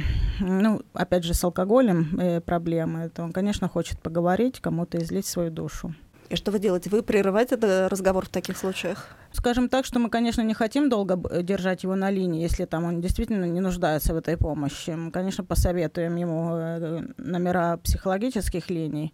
ну, 0.40 0.82
опять 0.92 1.22
же, 1.22 1.34
с 1.34 1.44
алкоголем 1.44 2.18
э, 2.18 2.40
проблемы, 2.40 3.10
то 3.10 3.22
он, 3.22 3.32
конечно, 3.32 3.68
хочет 3.68 4.00
поговорить, 4.00 4.58
кому-то 4.58 4.98
излить 4.98 5.26
свою 5.26 5.52
душу. 5.52 5.94
И 6.30 6.34
что 6.34 6.50
вы 6.50 6.58
делаете? 6.58 6.90
Вы 6.90 7.04
прерываете 7.04 7.54
этот 7.54 7.92
разговор 7.92 8.26
в 8.26 8.28
таких 8.28 8.56
случаях? 8.56 9.16
Скажем 9.36 9.68
так, 9.68 9.84
что 9.84 9.98
мы, 9.98 10.08
конечно, 10.08 10.40
не 10.40 10.54
хотим 10.54 10.88
долго 10.88 11.42
держать 11.42 11.82
его 11.82 11.94
на 11.94 12.10
линии, 12.10 12.40
если 12.40 12.64
там 12.64 12.84
он 12.84 13.02
действительно 13.02 13.44
не 13.44 13.60
нуждается 13.60 14.14
в 14.14 14.16
этой 14.16 14.38
помощи. 14.38 14.88
Мы, 14.90 15.10
конечно, 15.10 15.44
посоветуем 15.44 16.16
ему 16.16 16.56
э, 16.56 17.02
номера 17.18 17.76
психологических 17.76 18.70
линий, 18.70 19.12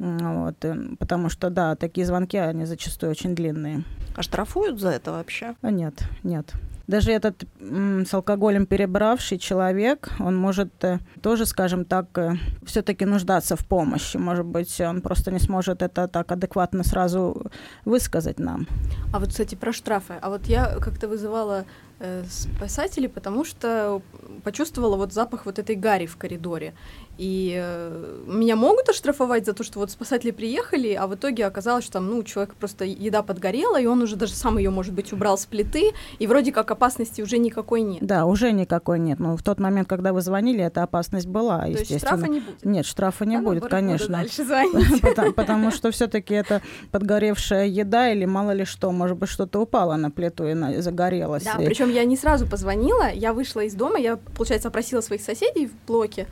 вот, 0.00 0.64
э, 0.64 0.76
потому 0.98 1.28
что, 1.28 1.50
да, 1.50 1.76
такие 1.76 2.06
звонки, 2.06 2.38
они 2.38 2.64
зачастую 2.64 3.10
очень 3.10 3.34
длинные. 3.34 3.84
А 4.16 4.22
штрафуют 4.22 4.80
за 4.80 4.88
это 4.88 5.12
вообще? 5.12 5.54
А 5.60 5.70
нет, 5.70 5.94
нет. 6.22 6.54
Даже 6.90 7.12
этот 7.12 7.44
с 7.60 8.14
алкоголем 8.14 8.66
перебравший 8.66 9.38
человек, 9.38 10.08
он 10.18 10.36
может 10.36 10.72
э, 10.82 10.98
тоже, 11.22 11.46
скажем 11.46 11.84
так, 11.84 12.06
э, 12.18 12.32
все-таки 12.64 13.04
нуждаться 13.04 13.54
в 13.54 13.64
помощи. 13.64 14.16
Может 14.16 14.46
быть, 14.46 14.80
он 14.80 15.00
просто 15.00 15.30
не 15.30 15.38
сможет 15.38 15.82
это 15.82 16.08
так 16.08 16.32
адекватно 16.32 16.82
сразу 16.82 17.52
высказать 17.84 18.40
нам. 18.40 18.66
А 19.12 19.20
вот, 19.20 19.28
кстати, 19.28 19.54
про 19.54 19.72
штрафы. 19.72 20.14
А 20.20 20.30
вот 20.30 20.46
я 20.46 20.78
как-то 20.80 21.06
вызывала 21.06 21.64
э, 22.00 22.24
спасателей, 22.28 23.08
потому 23.08 23.44
что 23.44 24.02
почувствовала 24.40 24.96
вот 24.96 25.12
запах 25.12 25.46
вот 25.46 25.58
этой 25.58 25.76
гари 25.76 26.06
в 26.06 26.16
коридоре. 26.16 26.74
И 27.18 27.54
э, 27.54 28.22
меня 28.26 28.56
могут 28.56 28.88
оштрафовать 28.88 29.44
за 29.44 29.52
то, 29.52 29.62
что 29.62 29.78
вот 29.78 29.90
спасатели 29.90 30.30
приехали, 30.30 30.94
а 30.94 31.06
в 31.06 31.14
итоге 31.14 31.44
оказалось, 31.44 31.84
что 31.84 31.94
там, 31.94 32.06
ну, 32.06 32.22
человек 32.22 32.54
просто 32.54 32.84
еда 32.84 33.22
подгорела, 33.22 33.78
и 33.78 33.84
он 33.84 34.00
уже 34.00 34.16
даже 34.16 34.32
сам 34.32 34.56
ее, 34.56 34.70
может 34.70 34.94
быть, 34.94 35.12
убрал 35.12 35.36
с 35.36 35.44
плиты, 35.44 35.92
и 36.18 36.26
вроде 36.26 36.50
как 36.50 36.70
опасности 36.70 37.20
уже 37.20 37.36
никакой 37.36 37.82
нет. 37.82 37.98
Да, 38.00 38.24
уже 38.24 38.52
никакой 38.52 38.98
нет. 38.98 39.18
Но 39.18 39.36
в 39.36 39.42
тот 39.42 39.60
момент, 39.60 39.86
когда 39.86 40.12
вы 40.14 40.22
звонили, 40.22 40.64
эта 40.64 40.82
опасность 40.82 41.26
была, 41.26 41.66
естественно. 41.66 41.76
То 41.76 41.92
есть 41.92 42.00
штрафа 42.00 42.26
не 42.26 42.40
будет? 42.40 42.64
Нет, 42.64 42.86
штрафа 42.86 43.24
не 43.26 43.36
да, 43.36 43.42
будет, 43.42 43.66
конечно. 43.66 44.16
Дальше 44.16 44.44
звонить. 44.44 45.00
потому, 45.02 45.32
потому 45.32 45.70
что 45.70 45.90
все-таки 45.90 46.32
это 46.32 46.62
подгоревшая 46.90 47.66
еда 47.66 48.10
или 48.10 48.24
мало 48.24 48.52
ли 48.52 48.64
что, 48.64 48.90
может 48.92 49.18
быть, 49.18 49.28
что-то 49.28 49.60
упало 49.60 49.96
на 49.96 50.10
плиту 50.10 50.46
и 50.46 50.80
загорелось. 50.80 51.44
Да, 51.44 51.56
причем 51.58 51.90
я 51.90 52.04
не 52.04 52.16
сразу 52.16 52.46
позвонила, 52.46 53.10
я 53.12 53.32
вышла 53.32 53.60
из 53.60 53.74
дома, 53.74 53.98
я, 53.98 54.18
получается, 54.40 54.68
опросила 54.68 55.02
своих 55.02 55.20
соседей 55.20 55.66
в 55.66 55.74
блоке, 55.86 56.26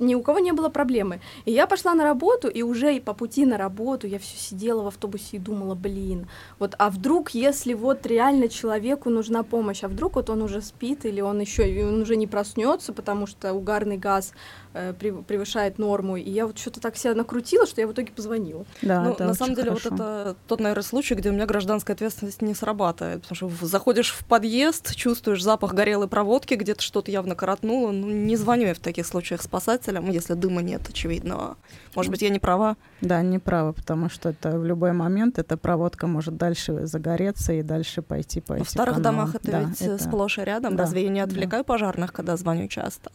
ни 0.00 0.14
у 0.14 0.22
кого 0.22 0.38
не 0.38 0.52
было 0.52 0.68
проблемы. 0.68 1.20
И 1.44 1.52
я 1.52 1.66
пошла 1.66 1.94
на 1.94 2.04
работу, 2.04 2.48
и 2.48 2.62
уже 2.62 2.96
и 2.96 3.00
по 3.00 3.14
пути 3.14 3.46
на 3.46 3.56
работу 3.56 4.06
я 4.06 4.18
все 4.18 4.36
сидела 4.36 4.82
в 4.82 4.86
автобусе 4.86 5.36
и 5.36 5.38
думала, 5.38 5.74
блин, 5.74 6.26
вот, 6.58 6.74
а 6.78 6.90
вдруг, 6.90 7.30
если 7.30 7.74
вот 7.74 8.06
реально 8.06 8.48
человеку 8.48 9.10
нужна 9.10 9.42
помощь, 9.42 9.82
а 9.84 9.88
вдруг 9.88 10.16
вот 10.16 10.30
он 10.30 10.42
уже 10.42 10.62
спит 10.62 11.04
или 11.04 11.20
он 11.20 11.40
еще, 11.40 11.62
он 11.86 12.02
уже 12.02 12.16
не 12.16 12.26
проснется, 12.26 12.92
потому 12.92 13.26
что 13.26 13.52
угарный 13.52 13.96
газ 13.96 14.32
э, 14.74 14.92
превышает 14.92 15.78
норму, 15.78 16.16
и 16.16 16.30
я 16.30 16.46
вот 16.46 16.58
что-то 16.58 16.80
так 16.80 16.96
себя 16.96 17.14
накрутила, 17.14 17.66
что 17.66 17.80
я 17.80 17.86
в 17.86 17.92
итоге 17.92 18.12
позвонила. 18.12 18.64
Да, 18.82 19.02
ну, 19.02 19.16
на 19.18 19.34
самом 19.34 19.54
деле 19.54 19.70
хорошо. 19.70 19.90
вот 19.90 20.00
это 20.00 20.36
тот, 20.46 20.60
наверное, 20.60 20.82
случай, 20.82 21.14
где 21.14 21.30
у 21.30 21.32
меня 21.32 21.46
гражданская 21.46 21.94
ответственность 21.94 22.42
не 22.42 22.54
срабатывает, 22.54 23.22
потому 23.22 23.36
что 23.36 23.66
заходишь 23.66 24.12
в 24.12 24.24
подъезд, 24.24 24.94
чувствуешь 24.94 25.42
запах 25.42 25.74
горелой 25.74 26.08
проводки, 26.08 26.54
где-то 26.54 26.82
что-то 26.82 27.10
явно 27.10 27.34
коротнуло, 27.34 27.90
ну, 27.90 28.10
не 28.10 28.36
звоню 28.36 28.68
я 28.68 28.74
в 28.74 28.78
таких 28.78 29.06
случаях 29.06 29.42
спасателям, 29.50 30.08
если 30.08 30.34
дыма 30.34 30.62
нет 30.62 30.88
очевидного. 30.88 31.56
Может 31.96 32.12
быть, 32.12 32.22
я 32.22 32.28
не 32.28 32.38
права? 32.38 32.76
Да, 33.00 33.20
не 33.22 33.40
права, 33.40 33.72
потому 33.72 34.08
что 34.08 34.28
это 34.28 34.56
в 34.56 34.64
любой 34.64 34.92
момент 34.92 35.40
эта 35.40 35.56
проводка 35.56 36.06
может 36.06 36.36
дальше 36.36 36.86
загореться 36.86 37.52
и 37.52 37.62
дальше 37.62 38.00
пойти 38.00 38.40
по 38.40 38.54
В 38.54 38.70
старых 38.70 38.96
каналам. 38.96 39.16
домах 39.16 39.34
это 39.34 39.50
да, 39.50 39.62
ведь 39.62 39.82
это... 39.82 39.98
сплошь 39.98 40.38
и 40.38 40.42
рядом. 40.42 40.76
Да, 40.76 40.84
Разве 40.84 41.02
я 41.02 41.08
не 41.08 41.20
отвлекаю 41.20 41.64
да. 41.64 41.66
пожарных, 41.66 42.12
когда 42.12 42.36
звоню 42.36 42.68
часто? 42.68 43.10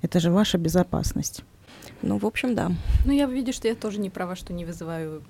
Это 0.00 0.20
же 0.20 0.30
ваша 0.30 0.56
безопасность. 0.56 1.44
Ну, 2.00 2.18
в 2.18 2.24
общем, 2.24 2.54
да. 2.54 2.72
Ну, 3.04 3.12
я 3.12 3.26
видишь, 3.26 3.56
что 3.56 3.68
я 3.68 3.74
тоже 3.74 4.00
не 4.00 4.08
права, 4.08 4.36
что 4.36 4.54
не 4.54 4.64
вызываю 4.64 5.22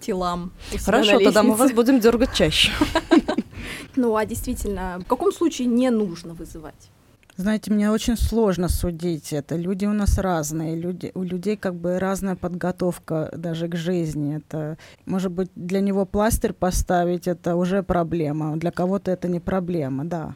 телам. 0.00 0.52
Хорошо, 0.84 1.18
тогда 1.18 1.42
мы 1.42 1.54
вас 1.54 1.72
будем 1.72 2.00
дергать 2.00 2.34
чаще. 2.34 2.72
Ну, 3.96 4.14
а 4.14 4.24
действительно, 4.24 4.98
в 5.00 5.08
каком 5.08 5.32
случае 5.32 5.66
не 5.66 5.90
нужно 5.90 6.32
вызывать? 6.32 6.90
Знаете, 7.38 7.72
мне 7.72 7.88
очень 7.88 8.16
сложно 8.16 8.68
судить 8.68 9.32
это. 9.32 9.54
Люди 9.54 9.86
у 9.86 9.92
нас 9.92 10.18
разные, 10.18 10.74
люди, 10.74 11.12
у 11.14 11.22
людей 11.22 11.56
как 11.56 11.76
бы 11.76 12.00
разная 12.00 12.34
подготовка 12.34 13.30
даже 13.32 13.68
к 13.68 13.76
жизни. 13.76 14.38
Это, 14.38 14.76
может 15.06 15.30
быть, 15.30 15.48
для 15.54 15.80
него 15.80 16.04
пластырь 16.04 16.52
поставить 16.52 17.28
это 17.28 17.54
уже 17.54 17.84
проблема, 17.84 18.56
для 18.56 18.72
кого-то 18.72 19.12
это 19.12 19.28
не 19.28 19.38
проблема, 19.38 20.04
да. 20.04 20.34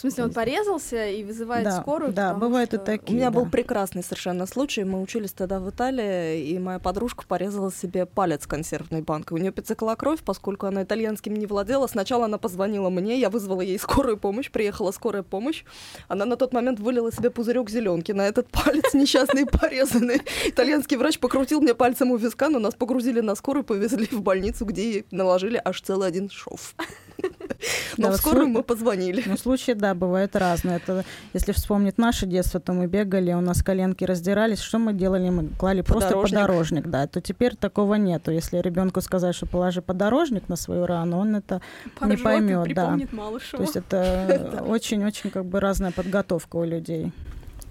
В 0.00 0.02
смысле, 0.02 0.24
он 0.24 0.32
порезался 0.32 1.08
и 1.08 1.22
вызывает 1.22 1.64
да, 1.64 1.82
скорую? 1.82 2.14
Да, 2.14 2.32
бывают 2.32 2.70
что... 2.70 2.78
и 2.78 2.84
такие. 2.86 3.12
У 3.12 3.16
меня 3.18 3.28
да. 3.30 3.38
был 3.38 3.50
прекрасный 3.50 4.02
совершенно 4.02 4.46
случай. 4.46 4.82
Мы 4.82 4.98
учились 4.98 5.32
тогда 5.32 5.60
в 5.60 5.68
Италии, 5.68 6.42
и 6.42 6.58
моя 6.58 6.78
подружка 6.78 7.26
порезала 7.28 7.70
себе 7.70 8.06
палец 8.06 8.46
консервной 8.46 9.02
банкой. 9.02 9.36
У 9.36 9.40
нее 9.42 9.52
потекла 9.52 9.94
кровь, 9.96 10.20
поскольку 10.24 10.64
она 10.64 10.84
итальянским 10.84 11.34
не 11.34 11.44
владела. 11.44 11.86
Сначала 11.86 12.24
она 12.24 12.38
позвонила 12.38 12.88
мне, 12.88 13.20
я 13.20 13.28
вызвала 13.28 13.60
ей 13.60 13.78
скорую 13.78 14.16
помощь, 14.16 14.50
приехала 14.50 14.90
скорая 14.90 15.22
помощь. 15.22 15.64
Она 16.08 16.24
на 16.24 16.36
тот 16.36 16.54
момент 16.54 16.80
вылила 16.80 17.12
себе 17.12 17.28
пузырек 17.28 17.68
зеленки 17.68 18.12
на 18.12 18.26
этот 18.26 18.48
палец 18.48 18.94
несчастный 18.94 19.44
порезанный. 19.44 20.22
Итальянский 20.46 20.96
врач 20.96 21.18
покрутил 21.18 21.60
мне 21.60 21.74
пальцем 21.74 22.10
у 22.10 22.16
виска, 22.16 22.48
но 22.48 22.58
нас 22.58 22.74
погрузили 22.74 23.20
на 23.20 23.34
скорую, 23.34 23.64
повезли 23.64 24.06
в 24.06 24.22
больницу, 24.22 24.64
где 24.64 24.92
ей 24.92 25.06
наложили 25.10 25.60
аж 25.62 25.82
целый 25.82 26.08
один 26.08 26.30
шов. 26.30 26.74
Но 27.96 28.08
да, 28.08 28.12
в 28.12 28.16
скорую 28.16 28.48
мы 28.48 28.62
позвонили. 28.62 29.22
Ну, 29.26 29.36
случаи, 29.36 29.72
да, 29.72 29.94
бывают 29.94 30.36
разные. 30.36 30.76
Это, 30.76 31.04
если 31.32 31.52
вспомнить 31.52 31.98
наше 31.98 32.26
детство, 32.26 32.60
то 32.60 32.72
мы 32.72 32.86
бегали, 32.86 33.32
у 33.32 33.40
нас 33.40 33.62
коленки 33.62 34.04
раздирались. 34.04 34.60
Что 34.60 34.78
мы 34.78 34.92
делали? 34.92 35.30
Мы 35.30 35.48
клали 35.48 35.82
просто 35.82 36.16
подорожник, 36.16 36.86
да. 36.86 37.06
То 37.06 37.20
теперь 37.20 37.56
такого 37.56 37.94
нету. 37.94 38.30
Если 38.30 38.58
ребенку 38.58 39.00
сказать, 39.00 39.34
что 39.34 39.46
положи 39.46 39.82
подорожник 39.82 40.48
на 40.48 40.56
свою 40.56 40.86
рану, 40.86 41.18
он 41.18 41.36
это 41.36 41.60
Поржет 41.98 42.18
не 42.18 42.24
поймет. 42.24 42.74
Да. 42.74 42.98
Малышева. 43.12 43.58
То 43.58 43.62
есть 43.62 43.76
это 43.76 44.64
очень-очень 44.66 45.30
как 45.30 45.44
бы 45.44 45.60
разная 45.60 45.92
подготовка 45.92 46.56
у 46.56 46.64
людей. 46.64 47.12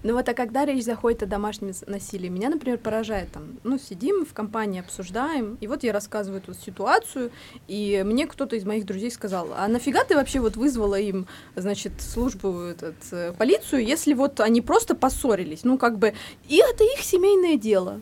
Ну 0.01 0.13
вот, 0.13 0.29
а 0.29 0.33
когда 0.33 0.65
речь 0.65 0.85
заходит 0.85 1.23
о 1.23 1.25
домашнем 1.25 1.73
насилии, 1.87 2.29
меня, 2.29 2.49
например, 2.49 2.77
поражает 2.77 3.31
там, 3.33 3.59
ну, 3.63 3.77
сидим 3.77 4.25
в 4.25 4.33
компании, 4.33 4.79
обсуждаем, 4.79 5.57
и 5.59 5.67
вот 5.67 5.83
я 5.83 5.91
рассказываю 5.91 6.41
эту 6.41 6.53
ситуацию, 6.53 7.31
и 7.67 8.01
мне 8.05 8.25
кто-то 8.25 8.55
из 8.55 8.63
моих 8.63 8.85
друзей 8.85 9.11
сказал, 9.11 9.49
а 9.57 9.67
нафига 9.67 10.05
ты 10.05 10.15
вообще 10.15 10.39
вот 10.39 10.55
вызвала 10.55 10.95
им, 10.95 11.27
значит, 11.55 11.91
службу, 11.99 12.59
этот, 12.61 12.95
э, 13.11 13.33
полицию, 13.37 13.85
если 13.85 14.13
вот 14.13 14.39
они 14.39 14.61
просто 14.61 14.95
поссорились, 14.95 15.65
ну, 15.65 15.77
как 15.77 15.99
бы, 15.99 16.13
и 16.47 16.57
это 16.57 16.85
их 16.85 17.01
семейное 17.01 17.57
дело, 17.57 17.99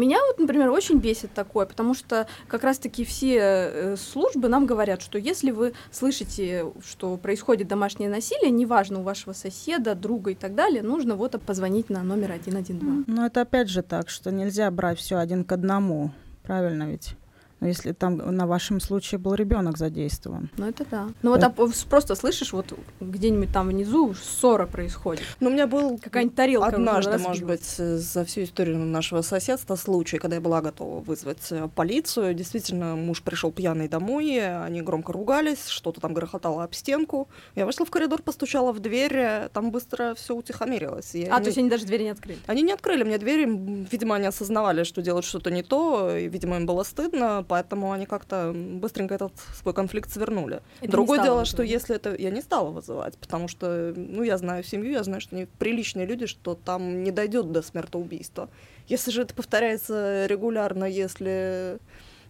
меня 0.00 0.18
вот, 0.26 0.38
например, 0.38 0.70
очень 0.70 0.98
бесит 0.98 1.32
такое, 1.32 1.66
потому 1.66 1.94
что 1.94 2.26
как 2.48 2.64
раз-таки 2.64 3.04
все 3.04 3.36
э, 3.38 3.96
службы 3.96 4.48
нам 4.48 4.66
говорят, 4.66 5.02
что 5.02 5.18
если 5.18 5.50
вы 5.50 5.72
слышите, 5.90 6.66
что 6.84 7.16
происходит 7.16 7.68
домашнее 7.68 8.08
насилие, 8.08 8.50
неважно, 8.50 9.00
у 9.00 9.02
вашего 9.02 9.32
соседа, 9.32 9.94
друга 9.94 10.32
и 10.32 10.34
так 10.34 10.54
далее, 10.54 10.82
нужно 10.82 11.16
вот 11.16 11.34
позвонить 11.42 11.90
на 11.90 12.02
номер 12.02 12.32
112. 12.40 13.08
Ну, 13.08 13.24
это 13.24 13.40
опять 13.42 13.68
же 13.68 13.82
так, 13.82 14.08
что 14.08 14.30
нельзя 14.30 14.70
брать 14.70 14.98
все 14.98 15.16
один 15.16 15.44
к 15.44 15.52
одному, 15.52 16.12
правильно 16.42 16.90
ведь? 16.90 17.16
Но 17.60 17.68
если 17.68 17.92
там 17.92 18.16
на 18.16 18.46
вашем 18.46 18.80
случае 18.80 19.18
был 19.18 19.34
ребенок 19.34 19.78
задействован. 19.78 20.50
Ну 20.56 20.68
это 20.68 20.84
да. 20.90 21.08
Ну 21.22 21.30
вот 21.30 21.42
а 21.42 21.54
просто 21.88 22.14
слышишь, 22.14 22.52
вот 22.52 22.78
где-нибудь 23.00 23.52
там 23.52 23.68
внизу 23.68 24.14
ссора 24.14 24.66
происходит. 24.66 25.24
Ну 25.40 25.50
у 25.50 25.52
меня 25.52 25.66
был 25.66 25.98
какая-нибудь 25.98 26.36
тарелка 26.36 26.68
однажды, 26.68 27.18
может 27.18 27.44
быть, 27.44 27.64
за 27.64 28.24
всю 28.24 28.42
историю 28.42 28.78
нашего 28.78 29.22
соседства 29.22 29.76
случай, 29.76 30.18
когда 30.18 30.36
я 30.36 30.40
была 30.40 30.60
готова 30.60 31.00
вызвать 31.00 31.50
э, 31.50 31.68
полицию. 31.74 32.34
Действительно, 32.34 32.96
муж 32.96 33.22
пришел 33.22 33.52
пьяный 33.52 33.88
домой, 33.88 34.38
они 34.64 34.82
громко 34.82 35.12
ругались, 35.12 35.66
что-то 35.66 36.00
там 36.00 36.14
грохотало 36.14 36.64
об 36.64 36.74
стенку. 36.74 37.28
Я 37.54 37.66
вышла 37.66 37.86
в 37.86 37.90
коридор, 37.90 38.22
постучала 38.22 38.72
в 38.72 38.80
дверь, 38.80 39.16
э, 39.16 39.48
там 39.52 39.70
быстро 39.70 40.14
все 40.14 40.34
утихомирилось. 40.34 41.14
Я 41.14 41.34
а, 41.34 41.38
не... 41.38 41.44
то 41.44 41.48
есть 41.48 41.58
они 41.58 41.68
даже 41.68 41.86
двери 41.86 42.04
не 42.04 42.10
открыли? 42.10 42.38
Они 42.46 42.62
не 42.62 42.72
открыли 42.72 43.04
мне 43.04 43.18
двери, 43.18 43.44
видимо, 43.90 44.16
они 44.16 44.26
осознавали, 44.26 44.84
что 44.84 45.02
делают 45.02 45.24
что-то 45.24 45.50
не 45.50 45.62
то, 45.62 46.16
и, 46.16 46.28
видимо, 46.28 46.56
им 46.56 46.66
было 46.66 46.82
стыдно, 46.82 47.44
поэтому 47.54 47.92
они 47.92 48.04
как-то 48.04 48.52
быстренько 48.52 49.14
этот 49.14 49.32
свой 49.54 49.74
конфликт 49.74 50.10
свернули. 50.10 50.60
Это 50.80 50.90
Другое 50.90 51.22
дело, 51.22 51.38
вызывать. 51.38 51.46
что 51.46 51.62
если 51.62 51.94
это... 51.94 52.16
Я 52.16 52.30
не 52.30 52.42
стала 52.42 52.70
вызывать, 52.70 53.16
потому 53.18 53.46
что, 53.46 53.94
ну, 53.94 54.24
я 54.24 54.38
знаю 54.38 54.64
семью, 54.64 54.90
я 54.90 55.04
знаю, 55.04 55.20
что 55.20 55.36
они 55.36 55.46
приличные 55.60 56.04
люди, 56.04 56.26
что 56.26 56.56
там 56.56 57.04
не 57.04 57.12
дойдет 57.12 57.52
до 57.52 57.62
смертоубийства. 57.62 58.48
Если 58.88 59.12
же 59.12 59.22
это 59.22 59.34
повторяется 59.34 60.26
регулярно, 60.26 60.84
если 60.84 61.78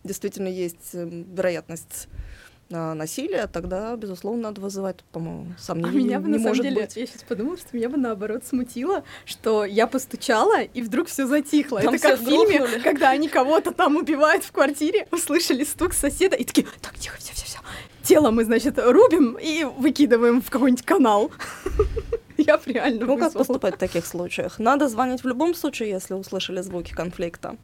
действительно 0.04 0.48
есть 0.48 0.90
эм, 0.94 1.24
вероятность 2.70 2.98
насилия, 2.98 3.46
тогда, 3.46 3.94
безусловно, 3.96 4.44
надо 4.44 4.60
вызывать, 4.60 4.96
по-моему, 5.12 5.54
сомнений. 5.58 5.90
А 5.90 5.92
меня 5.92 6.20
бы, 6.20 6.28
не 6.28 6.38
на 6.38 6.48
может 6.48 6.62
деле, 6.62 6.82
быть. 6.82 6.96
я 6.96 7.06
сейчас 7.06 7.22
подумала, 7.22 7.56
что 7.56 7.68
меня 7.76 7.88
бы, 7.88 7.96
наоборот, 7.96 8.44
смутило, 8.44 9.04
что 9.24 9.64
я 9.64 9.86
постучала, 9.86 10.62
и 10.62 10.82
вдруг 10.82 11.08
все 11.08 11.26
затихло. 11.26 11.80
Там 11.80 11.94
Это 11.94 12.08
как 12.08 12.20
в 12.20 12.24
фильме, 12.24 12.58
грохнули. 12.58 12.80
когда 12.80 13.10
они 13.10 13.28
кого-то 13.28 13.72
там 13.72 13.96
убивают 13.96 14.44
в 14.44 14.52
квартире, 14.52 15.06
услышали 15.10 15.64
стук 15.64 15.92
соседа, 15.92 16.36
и 16.36 16.44
такие, 16.44 16.66
так, 16.80 16.94
тихо, 16.98 17.18
все, 17.18 17.32
все, 17.34 17.44
все. 17.46 17.58
Тело 18.02 18.30
мы, 18.30 18.44
значит, 18.44 18.78
рубим 18.78 19.38
и 19.40 19.64
выкидываем 19.64 20.42
в 20.42 20.50
какой-нибудь 20.50 20.84
канал. 20.84 21.30
Я 22.36 22.60
реально 22.66 23.06
Ну, 23.06 23.16
как 23.16 23.32
поступать 23.32 23.76
в 23.76 23.78
таких 23.78 24.04
случаях? 24.04 24.58
Надо 24.58 24.88
звонить 24.88 25.22
в 25.22 25.26
любом 25.28 25.54
случае, 25.54 25.90
если 25.90 26.14
услышали 26.14 26.60
звуки 26.60 26.92
конфликта. 26.92 27.56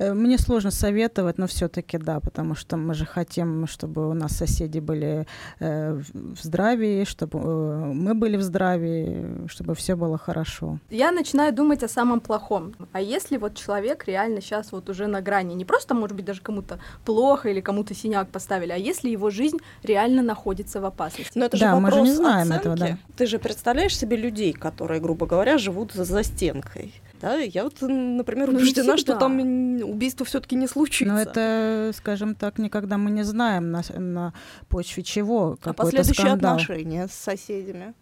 Э, 0.00 0.14
мне 0.14 0.38
сложно 0.38 0.70
советовать, 0.70 1.38
но 1.38 1.46
все-таки 1.46 1.98
да, 1.98 2.20
потому 2.20 2.54
что 2.54 2.76
мы 2.76 2.94
же 2.94 3.04
хотим, 3.04 3.66
чтобы 3.66 4.08
у 4.08 4.14
нас 4.14 4.32
соседи 4.32 4.80
были 4.80 5.26
э, 5.60 6.00
в 6.14 6.42
здравии, 6.42 7.04
чтобы 7.04 7.38
э, 7.38 7.92
мы 7.92 8.14
были 8.14 8.36
в 8.36 8.42
здравии, 8.42 9.46
чтобы 9.46 9.74
все 9.74 9.96
было 9.96 10.16
хорошо. 10.16 10.78
Я 10.90 11.12
начинаю 11.12 11.52
думать 11.52 11.82
о 11.82 11.88
самом 11.88 12.20
плохом. 12.20 12.74
А 12.92 13.00
если 13.00 13.36
вот 13.36 13.56
человек 13.56 14.06
реально 14.06 14.40
сейчас 14.40 14.72
вот 14.72 14.88
уже 14.88 15.06
на 15.06 15.20
грани, 15.20 15.54
не 15.54 15.64
просто, 15.66 15.94
может 15.94 16.16
быть, 16.16 16.24
даже 16.24 16.40
кому-то 16.40 16.78
плохо 17.04 17.50
или 17.50 17.60
кому-то 17.60 17.94
синяк 17.94 18.28
поставили, 18.30 18.72
а 18.72 18.76
если 18.76 19.10
его 19.10 19.28
жизнь 19.30 19.58
реально 19.82 20.22
находится 20.22 20.80
в 20.80 20.86
опасности? 20.86 21.38
Но 21.38 21.44
это 21.44 21.58
да, 21.58 21.74
же 21.74 21.80
мы 21.80 21.90
же 21.90 22.00
не 22.00 22.12
знаем 22.12 22.48
оценки. 22.48 22.60
этого, 22.60 22.76
да. 22.76 22.98
Ты 23.16 23.26
же 23.26 23.38
представляешь 23.38 23.98
себе 23.98 24.16
людей, 24.16 24.54
которые, 24.54 25.00
грубо 25.00 25.26
говоря, 25.26 25.58
живут 25.58 25.92
за 25.92 26.22
стенкой. 26.22 26.94
Да, 27.20 27.36
я 27.36 27.64
вот, 27.64 27.82
например, 27.82 28.50
ну, 28.50 28.58
убеждена, 28.58 28.96
что 28.96 29.16
там 29.16 29.38
убийство 29.82 30.24
все-таки 30.24 30.56
не 30.56 30.66
случится. 30.66 31.12
Но 31.12 31.20
это, 31.20 31.92
скажем 31.94 32.34
так, 32.34 32.58
никогда 32.58 32.96
мы 32.96 33.10
не 33.10 33.24
знаем 33.24 33.70
на, 33.70 33.82
на 33.98 34.32
почве 34.68 35.02
чего. 35.02 35.58
А 35.62 35.72
последующие 35.74 36.26
скандал. 36.26 36.54
отношения 36.54 37.08
с 37.08 37.12
соседями. 37.12 37.94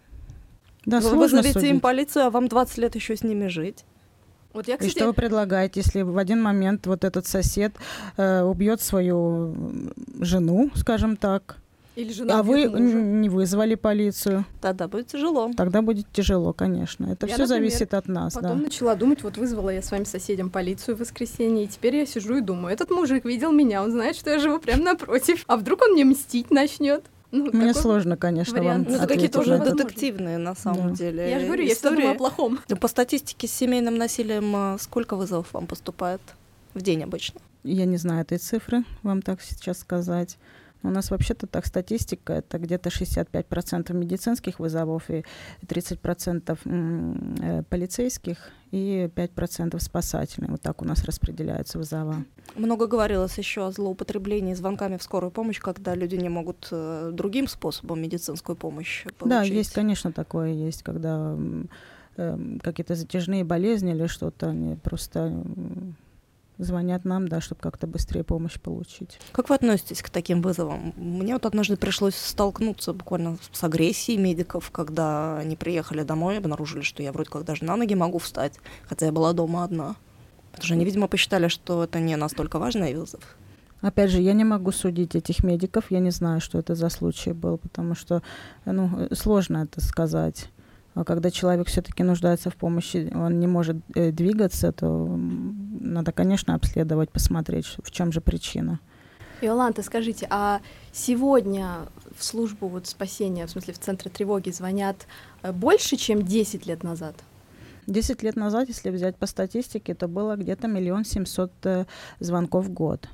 Да, 0.87 1.01
вы 1.01 1.17
вызовете 1.17 1.53
судить. 1.53 1.71
им 1.71 1.81
полицию, 1.81 2.27
а 2.27 2.31
вам 2.31 2.49
20 2.49 2.79
лет 2.79 2.95
еще 2.95 3.17
с 3.17 3.23
ними 3.23 3.49
жить. 3.49 3.85
Вот 4.53 4.69
я, 4.69 4.77
кстати... 4.77 4.91
И 4.91 4.97
что 4.97 5.07
вы 5.09 5.13
предлагаете, 5.13 5.81
если 5.81 6.03
в 6.03 6.17
один 6.17 6.41
момент 6.41 6.87
вот 6.87 7.05
этот 7.05 7.27
сосед 7.27 7.75
э, 8.17 8.43
убьет 8.43 8.81
свою 8.81 9.93
жену, 10.21 10.71
скажем 10.75 11.17
так, 11.17 11.59
или 11.99 12.13
жена 12.13 12.39
а 12.39 12.43
вы 12.43 12.69
мужа. 12.69 12.81
не 12.81 13.29
вызвали 13.29 13.75
полицию. 13.75 14.45
Тогда 14.61 14.87
будет 14.87 15.09
тяжело. 15.09 15.51
Тогда 15.57 15.83
будет 15.83 16.07
тяжело, 16.13 16.53
конечно. 16.53 17.07
Это 17.07 17.27
все 17.27 17.47
зависит 17.47 17.93
от 17.93 18.07
нас. 18.07 18.35
Потом 18.35 18.59
да. 18.59 18.65
начала 18.65 18.95
думать, 18.95 19.23
вот 19.23 19.37
вызвала 19.37 19.71
я 19.71 19.83
своим 19.83 20.05
соседям 20.05 20.51
полицию 20.51 20.97
в 20.97 21.01
воскресенье, 21.01 21.65
и 21.65 21.69
теперь 21.69 21.97
я 21.97 22.07
сижу 22.07 22.37
и 22.37 22.41
думаю, 22.41 22.73
этот 22.73 22.91
мужик 22.91 23.25
видел 23.25 23.51
меня, 23.51 23.83
он 23.83 23.91
знает, 23.91 24.15
что 24.15 24.31
я 24.31 24.39
живу 24.39 24.61
прямо 24.61 24.83
напротив, 24.83 25.45
а 25.49 25.57
вдруг 25.57 25.83
он 25.83 25.93
мне 25.93 26.05
мстить 26.05 26.51
начнет? 26.51 27.05
Ну, 27.31 27.51
Мне 27.53 27.75
сложно, 27.75 28.17
конечно, 28.17 28.59
вариант. 28.59 28.87
вам 28.87 28.97
Ну, 28.97 29.03
это 29.03 29.13
какие-то 29.13 29.41
уже 29.41 29.59
детективные, 29.59 30.39
на 30.39 30.55
самом 30.55 30.91
да. 30.91 30.95
деле. 30.95 31.29
Я 31.29 31.41
же 31.41 31.47
говорю, 31.47 31.67
истории. 31.67 32.05
я 32.05 32.13
о 32.13 32.15
плохом. 32.15 32.59
По 32.81 32.89
статистике 32.89 33.47
с 33.47 33.53
семейным 33.53 33.97
насилием 33.97 34.51
а, 34.57 34.79
сколько 34.81 35.15
вызовов 35.15 35.53
вам 35.53 35.67
поступает 35.67 36.23
в 36.73 36.81
день 36.81 37.03
обычно? 37.03 37.41
Я 37.65 37.85
не 37.85 37.99
знаю 37.99 38.23
этой 38.23 38.39
цифры, 38.39 38.85
вам 39.03 39.21
так 39.21 39.43
сейчас 39.43 39.81
сказать. 39.81 40.39
У 40.83 40.91
нас 40.91 41.11
вообще-то 41.11 41.47
так 41.47 41.67
статистика, 41.67 42.35
это 42.35 42.59
где-то 42.59 42.89
65% 42.89 43.93
медицинских 43.93 44.61
вызовов 44.61 45.11
и 45.11 45.25
30% 45.67 46.59
э, 46.65 47.63
полицейских 47.69 48.51
и 48.71 49.11
5% 49.15 49.79
спасательных. 49.81 50.51
Вот 50.51 50.61
так 50.61 50.81
у 50.83 50.85
нас 50.85 51.05
распределяются 51.05 51.79
вызова. 51.79 52.25
Много 52.55 52.87
говорилось 52.87 53.37
еще 53.39 53.67
о 53.67 53.73
злоупотреблении 53.73 54.55
звонками 54.55 54.97
в 54.97 55.03
скорую 55.03 55.31
помощь, 55.31 55.61
когда 55.61 55.95
люди 55.95 56.17
не 56.17 56.29
могут 56.29 56.69
э, 56.71 57.11
другим 57.13 57.49
способом 57.49 58.01
медицинскую 58.01 58.57
помощь 58.57 59.05
получить. 59.19 59.29
Да, 59.29 59.43
есть, 59.43 59.73
конечно, 59.73 60.13
такое 60.13 60.53
есть, 60.53 60.83
когда 60.85 61.37
э, 62.17 62.39
какие-то 62.63 62.95
затяжные 62.95 63.43
болезни 63.43 63.93
или 63.93 64.07
что-то, 64.07 64.51
они 64.51 64.77
просто 64.77 65.43
звонят 66.59 67.05
нам, 67.05 67.29
да, 67.29 67.41
чтобы 67.41 67.61
как-то 67.61 67.87
быстрее 67.87 68.25
помощь 68.25 68.61
получить. 68.61 69.19
Как 69.33 69.49
вы 69.49 69.55
относитесь 69.55 70.03
к 70.03 70.11
таким 70.11 70.43
вызовам? 70.43 70.93
Мне 70.97 71.33
вот 71.35 71.47
однажды 71.47 71.77
пришлось 71.77 72.17
столкнуться 72.17 72.93
буквально 72.93 73.39
с 73.53 73.65
агрессией 73.65 74.19
медиков, 74.19 74.71
когда 74.71 75.39
они 75.39 75.57
приехали 75.57 76.03
домой, 76.03 76.39
обнаружили, 76.39 76.83
что 76.83 77.03
я 77.03 77.13
вроде 77.13 77.31
как 77.31 77.45
даже 77.45 77.65
на 77.65 77.77
ноги 77.77 77.95
могу 77.95 78.19
встать, 78.19 78.59
хотя 78.89 79.07
я 79.07 79.13
была 79.13 79.33
дома 79.33 79.65
одна. 79.65 79.97
Потому 80.51 80.65
что 80.67 80.75
они, 80.75 80.85
видимо, 80.85 81.09
посчитали, 81.09 81.49
что 81.49 81.85
это 81.85 82.01
не 82.01 82.17
настолько 82.17 82.59
важный 82.59 82.95
вызов. 82.95 83.37
Опять 83.81 84.11
же, 84.11 84.21
я 84.21 84.33
не 84.33 84.45
могу 84.45 84.73
судить 84.73 85.15
этих 85.15 85.45
медиков, 85.45 85.91
я 85.91 86.01
не 86.01 86.11
знаю, 86.11 86.41
что 86.41 86.59
это 86.59 86.75
за 86.75 86.89
случай 86.89 87.33
был, 87.33 87.59
потому 87.59 87.95
что 87.95 88.23
ну, 88.65 89.09
сложно 89.13 89.59
это 89.59 89.81
сказать. 89.81 90.51
А 90.99 91.05
когда 91.05 91.31
человек 91.31 91.69
все-таки 91.69 92.03
нуждается 92.03 92.51
в 92.51 92.57
помощи, 92.57 93.09
он 93.15 93.39
не 93.39 93.47
может 93.47 93.77
э, 93.95 94.11
двигаться, 94.11 94.73
то 94.73 95.07
надо, 95.17 96.11
конечно, 96.11 96.57
обследовать, 96.57 97.13
посмотреть, 97.13 97.67
в 97.85 97.93
чем 97.93 98.11
же 98.11 98.21
причина. 98.21 98.81
Иоланта, 99.41 99.85
скажите, 99.85 100.27
а 100.29 100.61
сегодня 100.91 101.87
в 102.19 102.25
службу 102.25 102.67
вот 102.67 102.89
спасения, 102.89 103.47
в 103.47 103.51
смысле 103.51 103.75
в 103.75 103.79
центре 103.79 104.11
тревоги, 104.11 104.51
звонят 104.51 105.07
э, 105.43 105.53
больше, 105.53 105.97
чем 105.97 106.25
10 106.25 106.67
лет 106.67 106.83
назад? 106.83 107.15
10 107.87 108.25
лет 108.25 108.35
назад, 108.35 108.67
если 108.67 108.91
взять 108.91 109.15
по 109.15 109.27
статистике, 109.27 109.95
то 109.95 110.09
было 110.09 110.35
где-то 110.35 110.67
миллион 110.67 111.05
семьсот 111.05 111.53
э, 111.63 111.85
звонков 112.19 112.65
в 112.65 112.73
год. 112.73 113.09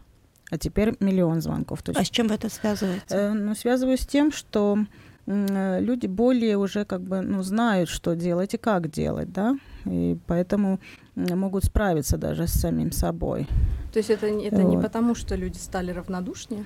А 0.51 0.57
теперь 0.57 0.94
миллион 1.01 1.42
звонков. 1.42 1.83
То 1.83 1.90
есть, 1.90 2.01
а 2.01 2.05
с 2.05 2.09
чем 2.09 2.29
вы 2.29 2.37
это 2.37 2.49
связываете? 2.49 3.05
Э, 3.11 3.33
ну, 3.35 3.55
связываю 3.55 3.99
с 3.99 4.07
тем, 4.07 4.33
что 4.33 4.79
люди 5.27 6.07
более 6.07 6.59
уже 6.59 6.85
как 6.85 7.03
бы 7.03 7.21
ну, 7.21 7.43
знают, 7.43 7.89
что 7.89 8.15
делать 8.15 8.55
и 8.55 8.59
как 8.59 8.91
делать, 8.91 9.33
да, 9.33 9.57
и 9.87 10.19
поэтому 10.27 10.81
могут 11.15 11.65
справиться 11.65 12.17
даже 12.17 12.47
с 12.47 12.53
самим 12.53 12.93
собой. 12.93 13.49
То 13.93 13.99
есть 13.99 14.11
это, 14.11 14.27
это 14.27 14.63
вот. 14.63 14.71
не 14.71 14.83
потому, 14.83 15.15
что 15.15 15.37
люди 15.37 15.57
стали 15.57 15.93
равнодушнее? 15.93 16.65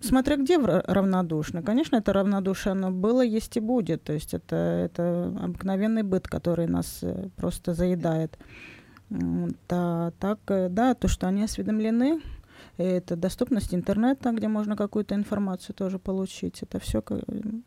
Смотря 0.00 0.36
где 0.36 0.58
равнодушны. 0.58 1.62
Конечно, 1.62 1.96
это 1.96 2.12
равнодушие, 2.12 2.72
оно 2.72 2.90
было, 2.90 3.22
есть 3.22 3.56
и 3.56 3.60
будет. 3.60 4.02
То 4.02 4.12
есть 4.12 4.34
это, 4.34 4.56
это 4.56 5.32
обыкновенный 5.42 6.02
быт, 6.02 6.28
который 6.28 6.66
нас 6.66 6.98
э, 7.02 7.28
просто 7.36 7.72
заедает. 7.72 8.38
Да, 9.08 10.12
так, 10.20 10.38
э, 10.48 10.68
да, 10.68 10.94
то, 10.94 11.08
что 11.08 11.28
они 11.28 11.44
осведомлены, 11.44 12.20
это 12.76 13.16
доступность 13.16 13.74
интернета, 13.74 14.32
где 14.32 14.48
можно 14.48 14.76
какую-то 14.76 15.14
информацию 15.14 15.74
тоже 15.74 15.98
получить. 15.98 16.62
Это 16.62 16.78
все 16.78 17.02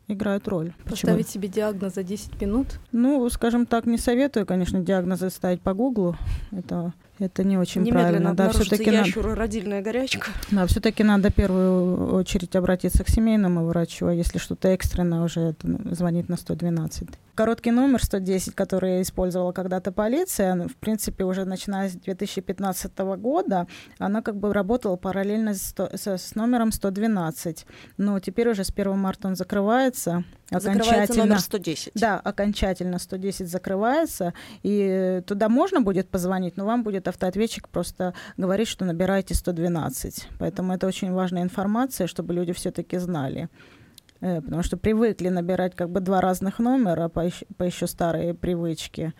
играет 0.07 0.47
роль. 0.47 0.73
Поставить 0.89 1.25
Почему? 1.27 1.33
себе 1.33 1.47
диагноз 1.47 1.95
за 1.95 2.03
10 2.03 2.41
минут? 2.41 2.67
Ну, 2.91 3.29
скажем 3.29 3.65
так, 3.65 3.85
не 3.85 3.97
советую, 3.97 4.45
конечно, 4.45 4.79
диагнозы 4.79 5.29
ставить 5.29 5.61
по 5.61 5.73
Гуглу. 5.73 6.15
Это 6.51 6.93
это 7.19 7.43
не 7.43 7.57
очень 7.57 7.81
Немедленно 7.81 8.33
правильно. 8.33 8.33
Да, 8.33 8.49
все-таки 8.49 8.91
надо... 8.91 9.35
родильная 9.35 9.81
горячка. 9.81 10.31
Да, 10.51 10.65
все-таки 10.67 11.03
надо 11.03 11.29
в 11.29 11.33
первую 11.33 12.13
очередь 12.13 12.55
обратиться 12.55 13.03
к 13.03 13.09
семейному 13.09 13.65
врачу, 13.65 14.07
а 14.07 14.13
если 14.13 14.37
что-то 14.37 14.69
экстренное, 14.69 15.21
уже 15.21 15.53
ну, 15.63 15.93
звонить 15.93 16.29
на 16.29 16.37
112. 16.37 17.09
Короткий 17.39 17.71
номер 17.71 18.03
110, 18.03 18.53
который 18.53 19.01
использовала 19.01 19.53
когда-то 19.53 19.93
полиция, 19.93 20.67
в 20.67 20.75
принципе, 20.75 21.23
уже 21.23 21.45
начиная 21.45 21.87
с 21.87 21.93
2015 21.93 22.97
года, 23.17 23.65
она 23.97 24.21
как 24.21 24.35
бы 24.35 24.53
работала 24.53 24.97
параллельно 24.97 25.53
с, 25.53 25.73
с 25.73 26.35
номером 26.35 26.73
112. 26.73 27.65
Но 27.95 28.19
теперь 28.19 28.49
уже 28.49 28.65
с 28.65 28.71
1 28.71 28.97
марта 28.97 29.29
он 29.29 29.37
закрывается. 29.37 30.25
Окончательно, 30.51 31.27
номер 31.27 31.39
110. 31.39 31.93
Да, 31.95 32.19
окончательно 32.19 32.99
110 32.99 33.47
закрывается, 33.49 34.33
и 34.61 35.23
туда 35.25 35.47
можно 35.47 35.79
будет 35.79 36.09
позвонить, 36.09 36.57
но 36.57 36.65
вам 36.65 36.83
будет 36.83 37.07
автоответчик 37.07 37.69
просто 37.69 38.13
говорит, 38.35 38.67
что 38.67 38.83
набирайте 38.83 39.33
112. 39.33 40.27
Поэтому 40.39 40.73
это 40.73 40.87
очень 40.87 41.13
важная 41.13 41.43
информация, 41.43 42.07
чтобы 42.07 42.33
люди 42.33 42.51
все-таки 42.51 42.97
знали. 42.97 43.47
Э, 44.21 44.41
потому 44.41 44.63
что 44.63 44.77
привыкли 44.77 45.29
набирать 45.29 45.75
как 45.75 45.89
бы 45.89 45.99
два 46.01 46.21
разных 46.21 46.59
номера 46.59 47.07
по 47.09 47.21
еще, 47.21 47.45
по 47.57 47.63
еще 47.63 47.87
старой 47.87 48.33
привычке. 48.33 49.13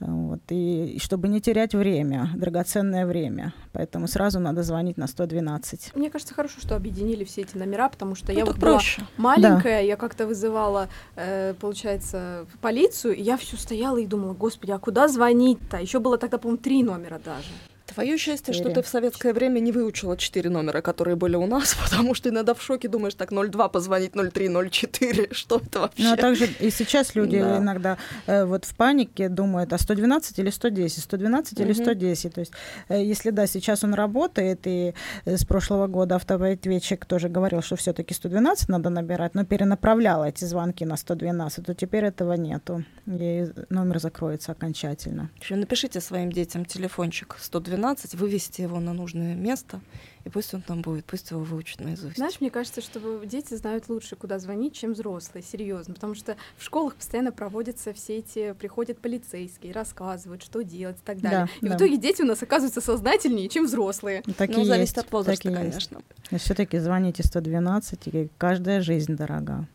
Вот, 0.00 0.40
и, 0.48 0.94
и 0.94 0.98
чтобы 0.98 1.28
не 1.28 1.40
терять 1.40 1.74
время, 1.76 2.28
драгоценное 2.34 3.06
время. 3.06 3.54
Поэтому 3.72 4.08
сразу 4.08 4.40
надо 4.40 4.64
звонить 4.64 4.96
на 4.96 5.06
112. 5.06 5.92
Мне 5.94 6.10
кажется, 6.10 6.34
хорошо, 6.34 6.60
что 6.60 6.74
объединили 6.74 7.22
все 7.22 7.42
эти 7.42 7.56
номера, 7.56 7.88
потому 7.88 8.16
что 8.16 8.32
Ну, 8.32 8.38
я 8.38 8.44
вот 8.44 8.56
проще. 8.58 9.02
была 9.16 9.30
маленькая, 9.34 9.82
я 9.84 9.96
как-то 9.96 10.26
вызывала, 10.26 10.88
э, 11.14 11.54
получается, 11.60 12.46
полицию, 12.60 13.14
и 13.14 13.22
я 13.22 13.36
все 13.36 13.56
стояла 13.56 13.98
и 13.98 14.06
думала, 14.06 14.34
господи, 14.34 14.72
а 14.72 14.78
куда 14.80 15.06
звонить-то? 15.06 15.76
Еще 15.76 16.00
было 16.00 16.18
тогда, 16.18 16.38
по-моему, 16.38 16.60
три 16.60 16.82
номера 16.82 17.20
даже. 17.24 17.50
Твое 17.94 18.16
счастье, 18.18 18.54
что 18.54 18.70
ты 18.70 18.82
в 18.82 18.88
советское 18.88 19.32
время 19.32 19.60
не 19.60 19.72
выучила 19.72 20.16
четыре 20.16 20.50
номера, 20.50 20.80
которые 20.80 21.16
были 21.16 21.36
у 21.36 21.46
нас, 21.46 21.74
потому 21.90 22.14
что 22.14 22.28
иногда 22.28 22.54
в 22.54 22.62
шоке 22.62 22.88
думаешь, 22.88 23.14
так 23.14 23.30
02 23.32 23.68
позвонить, 23.68 24.12
03, 24.14 24.48
04, 24.70 25.28
что 25.32 25.56
это 25.64 25.80
вообще? 25.80 26.02
Ну, 26.02 26.12
а 26.12 26.16
также 26.16 26.46
и 26.60 26.70
сейчас 26.70 27.14
люди 27.14 27.40
Да. 27.40 27.58
иногда 27.58 27.98
э, 28.26 28.44
вот 28.44 28.64
в 28.64 28.74
панике 28.74 29.28
думают, 29.28 29.72
а 29.72 29.78
112 29.78 30.38
или 30.38 30.50
110, 30.50 31.02
112 31.02 31.60
или 31.60 31.72
Мгм. 31.72 31.74
110. 31.84 32.34
То 32.34 32.40
есть, 32.40 32.52
э, 32.88 33.02
если 33.02 33.30
да, 33.30 33.46
сейчас 33.46 33.84
он 33.84 33.94
работает, 33.94 34.66
и 34.66 34.94
э, 35.24 35.36
с 35.36 35.44
прошлого 35.44 35.86
года 35.86 36.16
автоответчик 36.16 37.04
тоже 37.04 37.28
говорил, 37.28 37.62
что 37.62 37.76
все-таки 37.76 38.14
112 38.14 38.68
надо 38.68 38.90
набирать, 38.90 39.34
но 39.34 39.44
перенаправлял 39.44 40.24
эти 40.24 40.44
звонки 40.44 40.84
на 40.84 40.96
112, 40.96 41.66
то 41.66 41.74
теперь 41.74 42.04
этого 42.04 42.34
нету. 42.34 42.84
И 43.06 43.48
номер 43.68 43.98
закроется 43.98 44.52
окончательно. 44.52 45.30
Еще 45.40 45.56
напишите 45.56 46.00
своим 46.00 46.30
детям 46.32 46.64
телефончик 46.64 47.36
112, 47.40 47.81
вывести 48.14 48.62
его 48.62 48.80
на 48.80 48.92
нужное 48.92 49.34
место, 49.34 49.80
и 50.24 50.28
пусть 50.28 50.54
он 50.54 50.62
там 50.62 50.82
будет, 50.82 51.04
пусть 51.04 51.30
его 51.30 51.42
выучат 51.42 51.80
наизусть. 51.80 52.16
Знаешь, 52.16 52.40
мне 52.40 52.50
кажется, 52.50 52.80
что 52.80 53.00
дети 53.24 53.54
знают 53.54 53.88
лучше, 53.88 54.16
куда 54.16 54.38
звонить, 54.38 54.74
чем 54.74 54.92
взрослые, 54.92 55.42
серьезно, 55.42 55.94
потому 55.94 56.14
что 56.14 56.36
в 56.56 56.64
школах 56.64 56.94
постоянно 56.94 57.32
проводятся 57.32 57.92
все 57.92 58.18
эти, 58.18 58.52
приходят 58.52 58.98
полицейские, 58.98 59.72
рассказывают, 59.72 60.42
что 60.42 60.62
делать 60.62 60.96
и 60.96 61.04
так 61.04 61.20
далее. 61.20 61.48
Да, 61.60 61.66
и 61.66 61.70
да. 61.70 61.74
в 61.74 61.76
итоге 61.76 61.96
дети 61.96 62.22
у 62.22 62.26
нас 62.26 62.42
оказываются 62.42 62.80
сознательнее, 62.80 63.48
чем 63.48 63.66
взрослые. 63.66 64.22
Так 64.36 64.50
ну, 64.50 64.62
и 64.62 64.64
зависит 64.64 64.96
есть, 64.96 65.06
от 65.06 65.12
возраста, 65.12 65.42
так 65.42 65.52
и 65.52 65.54
конечно. 65.54 66.02
Все-таки 66.38 66.78
звоните 66.78 67.22
112, 67.22 68.06
и 68.08 68.30
каждая 68.38 68.80
жизнь 68.80 69.16
дорога. 69.16 69.66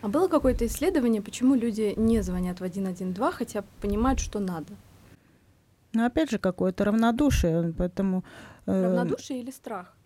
А 0.00 0.08
было 0.08 0.28
какое-то 0.28 0.66
исследование, 0.66 1.22
почему 1.22 1.54
люди 1.54 1.94
не 1.96 2.22
звонят 2.22 2.60
в 2.60 2.68
112, 2.68 3.34
хотя 3.34 3.64
понимают, 3.80 4.20
что 4.20 4.40
надо? 4.40 4.74
Но 5.94 6.06
опять 6.06 6.30
же, 6.30 6.38
какое-то 6.38 6.84
равнодушие, 6.84 7.72
поэтому... 7.76 8.24
э, 8.66 8.84
Равнодушие 8.84 9.40
или 9.40 9.50
страх? 9.50 9.96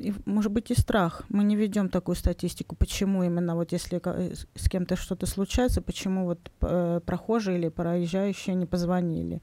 и, 0.00 0.12
может 0.26 0.52
быть, 0.52 0.70
и 0.70 0.74
страх. 0.74 1.22
Мы 1.28 1.44
не 1.44 1.56
ведем 1.56 1.88
такую 1.88 2.16
статистику, 2.16 2.76
почему 2.76 3.22
именно 3.22 3.54
вот 3.54 3.72
если 3.72 4.00
э, 4.04 4.34
с 4.54 4.68
кем-то 4.68 4.96
что-то 4.96 5.26
случается, 5.26 5.80
почему 5.80 6.24
вот 6.24 6.50
э, 6.60 7.00
прохожие 7.04 7.58
или 7.58 7.68
проезжающие 7.68 8.54
не 8.54 8.66
позвонили. 8.66 9.40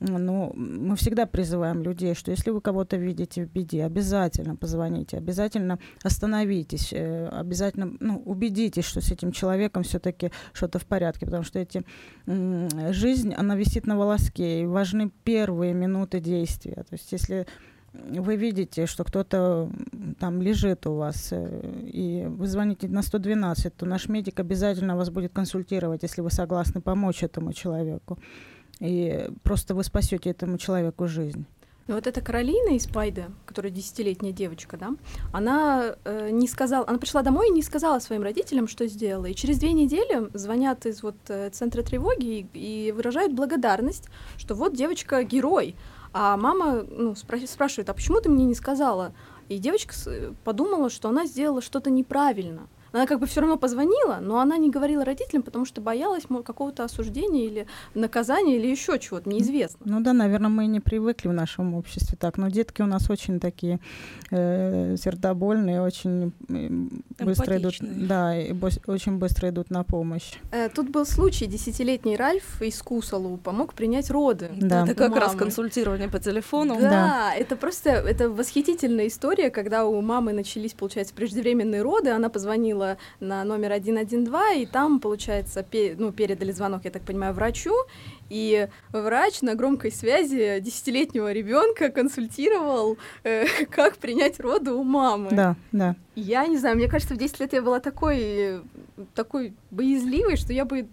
Ну, 0.00 0.52
мы 0.54 0.94
всегда 0.96 1.24
призываем 1.24 1.82
людей, 1.82 2.14
что 2.14 2.30
если 2.30 2.50
вы 2.50 2.60
кого-то 2.60 2.96
видите 2.96 3.46
в 3.46 3.50
беде, 3.50 3.82
обязательно 3.82 4.54
позвоните, 4.54 5.16
обязательно 5.16 5.78
остановитесь, 6.02 6.92
э, 6.92 7.28
обязательно 7.28 7.96
ну, 8.00 8.22
убедитесь, 8.26 8.84
что 8.84 9.00
с 9.00 9.10
этим 9.10 9.32
человеком 9.32 9.84
все-таки 9.84 10.32
что-то 10.52 10.78
в 10.78 10.84
порядке, 10.84 11.24
потому 11.24 11.44
что 11.44 11.58
эти, 11.58 11.82
жизнь, 12.26 13.32
она 13.32 13.56
висит 13.56 13.86
на 13.86 13.96
волоске, 13.96 14.62
и 14.62 14.66
важны 14.66 15.10
первые 15.24 15.72
минуты 15.72 16.20
действия. 16.20 16.74
То 16.74 16.92
есть 16.92 17.10
если 17.12 17.46
вы 17.94 18.36
видите, 18.36 18.84
что 18.86 19.04
кто-то 19.04 19.70
там 20.18 20.42
лежит 20.42 20.86
у 20.86 20.94
вас, 20.94 21.28
э, 21.30 21.80
и 21.90 22.26
вы 22.26 22.46
звоните 22.46 22.88
на 22.88 23.00
112, 23.00 23.74
то 23.74 23.86
наш 23.86 24.08
медик 24.08 24.40
обязательно 24.40 24.94
вас 24.94 25.08
будет 25.08 25.32
консультировать, 25.32 26.02
если 26.02 26.20
вы 26.20 26.30
согласны 26.30 26.82
помочь 26.82 27.22
этому 27.22 27.54
человеку. 27.54 28.18
И 28.80 29.28
просто 29.42 29.74
вы 29.74 29.84
спасете 29.84 30.30
этому 30.30 30.58
человеку 30.58 31.06
жизнь. 31.06 31.46
Ну 31.88 31.94
вот 31.94 32.08
эта 32.08 32.20
Каролина 32.20 32.74
из 32.74 32.88
Пайда, 32.88 33.26
которая 33.44 33.70
десятилетняя 33.70 34.32
девочка, 34.32 34.76
да, 34.76 34.90
она 35.32 35.94
э, 36.04 36.30
не 36.30 36.48
сказала, 36.48 36.84
она 36.88 36.98
пришла 36.98 37.22
домой 37.22 37.48
и 37.48 37.52
не 37.52 37.62
сказала 37.62 38.00
своим 38.00 38.22
родителям, 38.24 38.66
что 38.66 38.88
сделала. 38.88 39.26
И 39.26 39.34
через 39.36 39.58
две 39.60 39.72
недели 39.72 40.28
звонят 40.34 40.84
из 40.84 41.04
вот 41.04 41.14
э, 41.28 41.48
центра 41.50 41.82
тревоги 41.84 42.48
и, 42.52 42.88
и 42.88 42.92
выражают 42.92 43.34
благодарность, 43.34 44.08
что 44.36 44.56
вот 44.56 44.74
девочка 44.74 45.22
герой. 45.22 45.76
А 46.12 46.36
мама 46.36 46.82
ну, 46.82 47.12
спра- 47.12 47.46
спрашивает, 47.46 47.88
а 47.88 47.94
почему 47.94 48.20
ты 48.20 48.28
мне 48.30 48.46
не 48.46 48.56
сказала? 48.56 49.12
И 49.48 49.58
девочка 49.58 49.94
с- 49.94 50.34
подумала, 50.42 50.90
что 50.90 51.08
она 51.08 51.24
сделала 51.26 51.62
что-то 51.62 51.90
неправильно. 51.90 52.66
Она 52.92 53.06
как 53.06 53.20
бы 53.20 53.26
все 53.26 53.40
равно 53.40 53.56
позвонила, 53.56 54.18
но 54.20 54.38
она 54.40 54.56
не 54.56 54.70
говорила 54.70 55.04
родителям, 55.04 55.42
потому 55.42 55.64
что 55.64 55.80
боялась 55.80 56.24
какого-то 56.44 56.84
осуждения 56.84 57.44
или 57.46 57.66
наказания 57.94 58.56
или 58.56 58.66
еще 58.66 58.98
чего-то 58.98 59.28
неизвестно. 59.28 59.80
Ну 59.84 60.00
да, 60.00 60.12
наверное, 60.12 60.48
мы 60.50 60.66
не 60.66 60.80
привыкли 60.80 61.28
в 61.28 61.32
нашем 61.32 61.74
обществе 61.74 62.16
так, 62.20 62.38
но 62.38 62.48
детки 62.48 62.82
у 62.82 62.86
нас 62.86 63.10
очень 63.10 63.40
такие 63.40 63.80
э, 64.30 64.96
сердобольные, 64.96 65.80
очень 65.82 66.32
быстро 67.18 67.58
идут, 67.58 67.74
да, 67.80 68.38
и 68.38 68.54
очень 68.86 69.18
быстро 69.18 69.48
идут 69.50 69.70
на 69.70 69.84
помощь. 69.84 70.34
Э, 70.52 70.68
Тут 70.68 70.90
был 70.90 71.06
случай, 71.06 71.46
десятилетний 71.46 72.16
Ральф 72.16 72.60
из 72.62 72.80
Кусалу 72.82 73.36
помог 73.36 73.74
принять 73.74 74.10
роды. 74.10 74.50
Да. 74.56 74.84
Это 74.84 74.94
как 74.94 75.16
раз 75.16 75.28
мамы. 75.28 75.38
консультирование 75.38 76.08
по 76.08 76.18
телефону. 76.18 76.76
Да, 76.80 76.90
Да. 76.90 77.34
это 77.34 77.56
просто 77.56 77.90
это 77.90 78.28
восхитительная 78.30 79.06
история, 79.08 79.50
когда 79.50 79.86
у 79.86 80.00
мамы 80.00 80.32
начались, 80.32 80.72
получается, 80.74 81.14
преждевременные 81.14 81.82
роды, 81.82 82.10
она 82.10 82.28
позвонила 82.28 82.75
на 83.20 83.44
номер 83.44 83.72
112, 83.72 84.62
и 84.62 84.66
там, 84.66 85.00
получается, 85.00 85.62
пе- 85.62 85.94
ну, 85.98 86.12
передали 86.12 86.52
звонок, 86.52 86.82
я 86.84 86.90
так 86.90 87.02
понимаю, 87.02 87.34
врачу, 87.34 87.74
и 88.30 88.68
врач 88.92 89.42
на 89.42 89.54
громкой 89.54 89.92
связи 89.92 90.60
десятилетнего 90.60 91.32
ребенка 91.32 91.90
консультировал, 91.90 92.98
э, 93.24 93.46
как 93.70 93.96
принять 93.96 94.40
роды 94.40 94.72
у 94.72 94.82
мамы. 94.82 95.30
Да, 95.32 95.56
да. 95.72 95.96
Я 96.14 96.46
не 96.46 96.58
знаю, 96.58 96.76
мне 96.76 96.88
кажется, 96.88 97.14
в 97.14 97.18
10 97.18 97.40
лет 97.40 97.52
я 97.52 97.62
была 97.62 97.80
такой, 97.80 98.62
такой 99.14 99.52
боязливой, 99.70 100.36
что 100.36 100.52
я 100.52 100.64
бы 100.64 100.86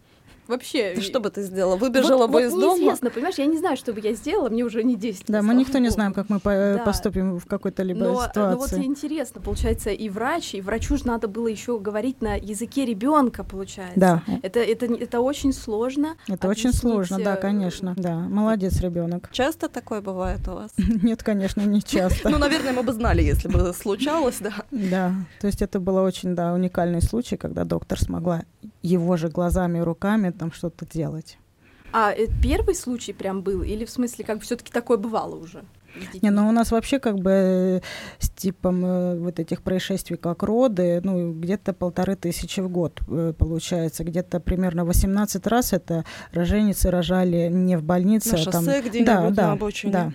вообще... 0.48 0.94
Ты 0.96 1.02
что 1.02 1.20
бы 1.20 1.30
ты 1.30 1.44
сделала? 1.44 1.76
Выбежала 1.76 2.28
вот, 2.28 2.32
бы 2.32 2.34
вот 2.34 2.44
из 2.44 2.52
дома? 2.52 2.76
неизвестно, 2.78 3.10
понимаешь, 3.10 3.36
я 3.38 3.46
не 3.46 3.58
знаю, 3.58 3.78
что 3.78 3.94
бы 3.94 4.00
я 4.00 4.14
сделала, 4.14 4.50
мне 4.50 4.64
уже 4.64 4.84
не 4.84 4.96
10 4.96 5.26
Да, 5.28 5.42
мы 5.42 5.54
никто 5.54 5.78
не 5.80 5.90
знаем, 5.90 6.14
как 6.14 6.30
мы 6.30 6.40
по- 6.40 6.50
Да. 6.78 6.82
поступим 6.86 7.40
в 7.40 7.46
какой-то 7.46 7.84
либо 7.84 8.00
Но, 8.00 8.06
но 8.06 8.14
вот 8.14 8.30
ситуации. 8.30 8.84
интересно, 8.86 9.42
получается, 9.42 9.90
и 9.92 10.10
врач, 10.10 10.54
и 10.56 10.62
врачу 10.62 10.98
же 10.98 11.08
надо 11.08 11.28
было 11.28 11.48
еще 11.48 11.80
говорить 11.80 12.22
на 12.22 12.36
языке 12.36 12.86
ребенка, 12.86 13.44
получается. 13.44 14.00
Да, 14.00 14.24
Это, 14.42 14.60
это, 14.60 14.86
это 14.86 15.22
очень 15.22 15.54
сложно. 15.54 16.16
это 16.28 16.48
очень 16.48 16.74
сложно, 16.74 17.20
да, 17.24 17.36
э, 17.36 17.38
конечно. 17.42 17.94
Да, 17.98 18.16
молодец, 18.16 18.80
ребенок. 18.82 19.30
Часто 19.32 19.70
такое 19.70 20.02
бывает 20.02 20.48
у 20.48 20.52
вас? 20.54 20.72
Нет, 20.78 21.24
конечно, 21.24 21.62
не 21.62 21.82
часто. 21.84 22.30
Ну, 22.30 22.38
наверное, 22.38 22.74
мы 22.74 22.84
бы 22.84 22.92
знали, 22.94 23.22
если 23.22 23.48
бы 23.48 23.74
случалось, 23.74 24.38
да. 24.40 24.54
Да, 24.72 25.14
то 25.40 25.48
есть 25.48 25.62
это 25.62 25.80
был 25.80 25.96
очень, 25.98 26.36
да, 26.36 26.54
уникальный 26.54 27.02
случай, 27.02 27.38
когда 27.38 27.64
доктор 27.64 28.00
смогла 28.00 28.44
его 28.84 29.18
же 29.18 29.30
глазами 29.30 29.80
и 29.80 29.82
руками 29.82 30.30
там 30.30 30.52
что-то 30.52 30.86
делать. 30.86 31.38
А 31.92 32.12
э, 32.12 32.28
первый 32.42 32.76
случай 32.76 33.14
прям 33.14 33.42
был? 33.42 33.64
Или 33.64 33.86
в 33.86 33.90
смысле, 33.90 34.26
как 34.26 34.42
все-таки 34.42 34.72
такое 34.72 34.98
бывало 34.98 35.36
уже? 35.36 35.64
Не, 36.22 36.32
ну 36.32 36.48
у 36.48 36.52
нас 36.52 36.72
вообще 36.72 37.00
как 37.00 37.20
бы 37.20 37.32
э, 37.32 37.82
с 38.20 38.30
типом 38.30 38.84
э, 38.86 39.20
вот 39.20 39.40
этих 39.40 39.62
происшествий, 39.62 40.18
как 40.18 40.44
роды, 40.44 41.02
ну 41.04 41.34
где-то 41.34 41.74
полторы 41.74 42.16
тысячи 42.16 42.62
в 42.62 42.70
год 42.70 43.00
э, 43.08 43.34
получается, 43.38 44.04
где-то 44.04 44.40
примерно 44.40 44.86
18 44.86 45.46
раз 45.48 45.74
это 45.74 46.04
роженицы 46.32 46.90
рожали 46.90 47.50
не 47.50 47.78
в 47.78 47.84
больнице, 47.84 48.36
На 48.36 48.42
а 48.42 48.46
там... 48.46 48.64
шоссе 48.64 48.82
где-нибудь, 48.82 49.06
да, 49.06 49.22
на 49.22 49.32
да, 49.32 49.52
обочине. 49.52 49.94
да. 49.94 50.14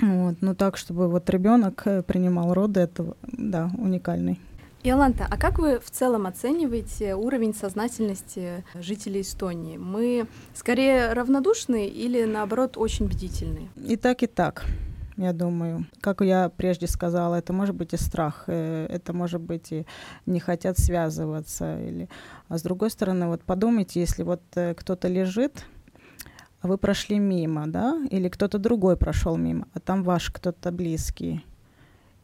Вот, 0.00 0.36
ну 0.40 0.54
так, 0.54 0.76
чтобы 0.76 1.08
вот 1.08 1.28
ребенок 1.30 1.84
принимал 2.06 2.52
роды, 2.54 2.80
это, 2.80 3.14
да, 3.22 3.70
уникальный. 3.78 4.40
Иоланта, 4.86 5.26
а 5.30 5.38
как 5.38 5.58
вы 5.58 5.80
в 5.80 5.90
целом 5.90 6.26
оцениваете 6.26 7.14
уровень 7.14 7.54
сознательности 7.54 8.62
жителей 8.74 9.22
Эстонии? 9.22 9.78
Мы 9.78 10.26
скорее 10.52 11.14
равнодушны 11.14 11.86
или, 11.86 12.24
наоборот, 12.24 12.76
очень 12.76 13.06
бдительны? 13.06 13.70
И 13.76 13.96
так, 13.96 14.22
и 14.22 14.26
так, 14.26 14.66
я 15.16 15.32
думаю. 15.32 15.86
Как 16.02 16.20
я 16.20 16.50
прежде 16.54 16.86
сказала, 16.86 17.36
это 17.36 17.54
может 17.54 17.74
быть 17.74 17.94
и 17.94 17.96
страх, 17.96 18.44
э, 18.46 18.86
это 18.90 19.14
может 19.14 19.40
быть 19.40 19.72
и 19.72 19.86
не 20.26 20.38
хотят 20.38 20.78
связываться. 20.78 21.80
Или... 21.80 22.10
А 22.48 22.58
с 22.58 22.62
другой 22.62 22.90
стороны, 22.90 23.28
вот 23.28 23.42
подумайте, 23.42 24.00
если 24.00 24.22
вот 24.22 24.42
э, 24.54 24.74
кто-то 24.74 25.08
лежит, 25.08 25.64
а 26.60 26.68
вы 26.68 26.76
прошли 26.76 27.18
мимо, 27.18 27.68
да, 27.68 28.06
или 28.10 28.28
кто-то 28.28 28.58
другой 28.58 28.98
прошел 28.98 29.38
мимо, 29.38 29.66
а 29.72 29.80
там 29.80 30.02
ваш 30.02 30.28
кто-то 30.28 30.70
близкий, 30.72 31.42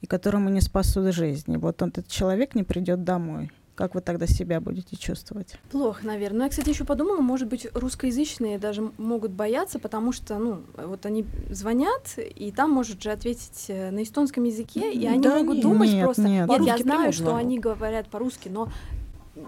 и 0.01 0.07
которому 0.07 0.49
не 0.49 0.61
спасут 0.61 1.15
жизни. 1.15 1.57
Вот 1.57 1.83
он, 1.83 1.91
этот 1.91 2.09
человек 2.09 2.55
не 2.55 2.63
придет 2.63 3.05
домой. 3.05 3.51
Как 3.75 3.95
вы 3.95 4.03
тогда 4.03 4.27
себя 4.27 4.61
будете 4.61 4.97
чувствовать? 4.97 5.55
Плохо, 5.71 6.07
наверное. 6.07 6.39
Но 6.39 6.45
я, 6.45 6.51
кстати, 6.51 6.69
еще 6.69 6.85
подумала, 6.85 7.21
может 7.21 7.49
быть, 7.49 7.67
русскоязычные 7.73 8.59
даже 8.59 8.93
могут 8.99 9.31
бояться, 9.31 9.79
потому 9.79 10.13
что, 10.13 10.39
ну, 10.39 10.63
вот 10.77 11.07
они 11.07 11.25
звонят, 11.49 12.19
и 12.19 12.53
там 12.53 12.73
может 12.73 13.03
же 13.03 13.11
ответить 13.11 13.67
э, 13.69 13.91
на 13.91 14.03
эстонском 14.03 14.45
языке, 14.45 14.93
и 14.93 15.07
они 15.07 15.23
Да 15.23 15.39
могут 15.39 15.55
нет, 15.55 15.63
думать 15.63 15.93
нет, 15.93 16.05
просто. 16.05 16.23
нет. 16.23 16.47
Нет, 16.47 16.61
я 16.63 16.77
знаю, 16.77 17.13
что 17.15 17.37
они 17.37 17.59
говорят 17.59 18.09
по-русски, 18.09 18.51
но 18.51 18.69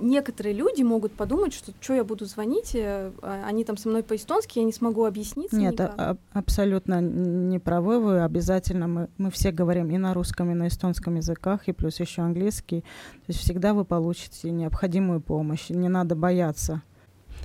некоторые 0.00 0.54
люди 0.54 0.82
могут 0.82 1.12
подумать, 1.12 1.52
что 1.52 1.72
что 1.80 1.94
я 1.94 2.04
буду 2.04 2.24
звонить, 2.26 2.74
э, 2.74 3.10
а 3.22 3.44
они 3.46 3.64
там 3.64 3.76
со 3.76 3.88
мной 3.88 4.02
по-эстонски, 4.02 4.58
я 4.58 4.64
не 4.64 4.72
смогу 4.72 5.04
объясниться 5.04 5.56
Нет, 5.56 5.72
никак. 5.72 5.94
а- 5.96 6.10
а- 6.32 6.38
абсолютно 6.38 7.00
не 7.00 7.58
правы 7.58 8.00
вы. 8.00 8.22
Обязательно 8.22 8.88
мы, 8.88 9.08
мы 9.18 9.30
все 9.30 9.50
говорим 9.52 9.90
и 9.90 9.98
на 9.98 10.14
русском, 10.14 10.50
и 10.50 10.54
на 10.54 10.68
эстонском 10.68 11.16
языках, 11.16 11.68
и 11.68 11.72
плюс 11.72 12.00
еще 12.00 12.22
английский. 12.22 12.80
То 12.80 13.28
есть 13.28 13.40
всегда 13.40 13.74
вы 13.74 13.84
получите 13.84 14.50
необходимую 14.50 15.20
помощь. 15.20 15.68
Не 15.70 15.88
надо 15.88 16.14
бояться. 16.14 16.82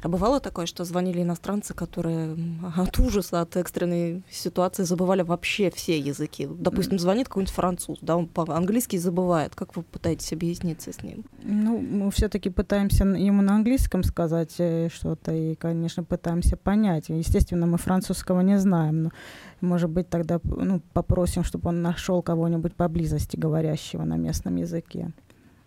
А 0.01 0.09
бывало 0.09 0.39
такое, 0.39 0.65
что 0.65 0.83
звонили 0.85 1.21
иностранцы, 1.21 1.73
которые 1.73 2.37
от 2.75 2.99
ужаса, 2.99 3.41
от 3.41 3.55
экстренной 3.57 4.23
ситуации 4.29 4.83
забывали 4.83 5.21
вообще 5.21 5.71
все 5.71 5.99
языки. 5.99 6.47
Допустим, 6.49 6.99
звонит 6.99 7.27
какой-нибудь 7.27 7.53
француз, 7.53 7.97
да, 8.01 8.17
он 8.17 8.27
по-английски 8.27 8.97
забывает. 8.97 9.55
Как 9.55 9.75
вы 9.75 9.83
пытаетесь 9.83 10.33
объясниться 10.33 10.91
с 10.91 11.01
ним? 11.01 11.25
Ну, 11.43 11.79
мы 11.79 12.11
все-таки 12.11 12.49
пытаемся 12.49 13.05
ему 13.05 13.41
на 13.41 13.55
английском 13.55 14.03
сказать 14.03 14.55
э, 14.59 14.89
что-то 14.93 15.33
и, 15.33 15.55
конечно, 15.55 16.03
пытаемся 16.03 16.57
понять. 16.57 17.09
Естественно, 17.09 17.65
мы 17.67 17.77
французского 17.77 18.41
не 18.41 18.59
знаем, 18.59 19.03
но, 19.03 19.11
может 19.61 19.89
быть, 19.89 20.09
тогда 20.09 20.39
ну, 20.43 20.81
попросим, 20.93 21.43
чтобы 21.43 21.69
он 21.69 21.81
нашел 21.81 22.21
кого-нибудь 22.21 22.75
поблизости 22.75 23.35
говорящего 23.35 24.03
на 24.03 24.17
местном 24.17 24.55
языке. 24.55 25.11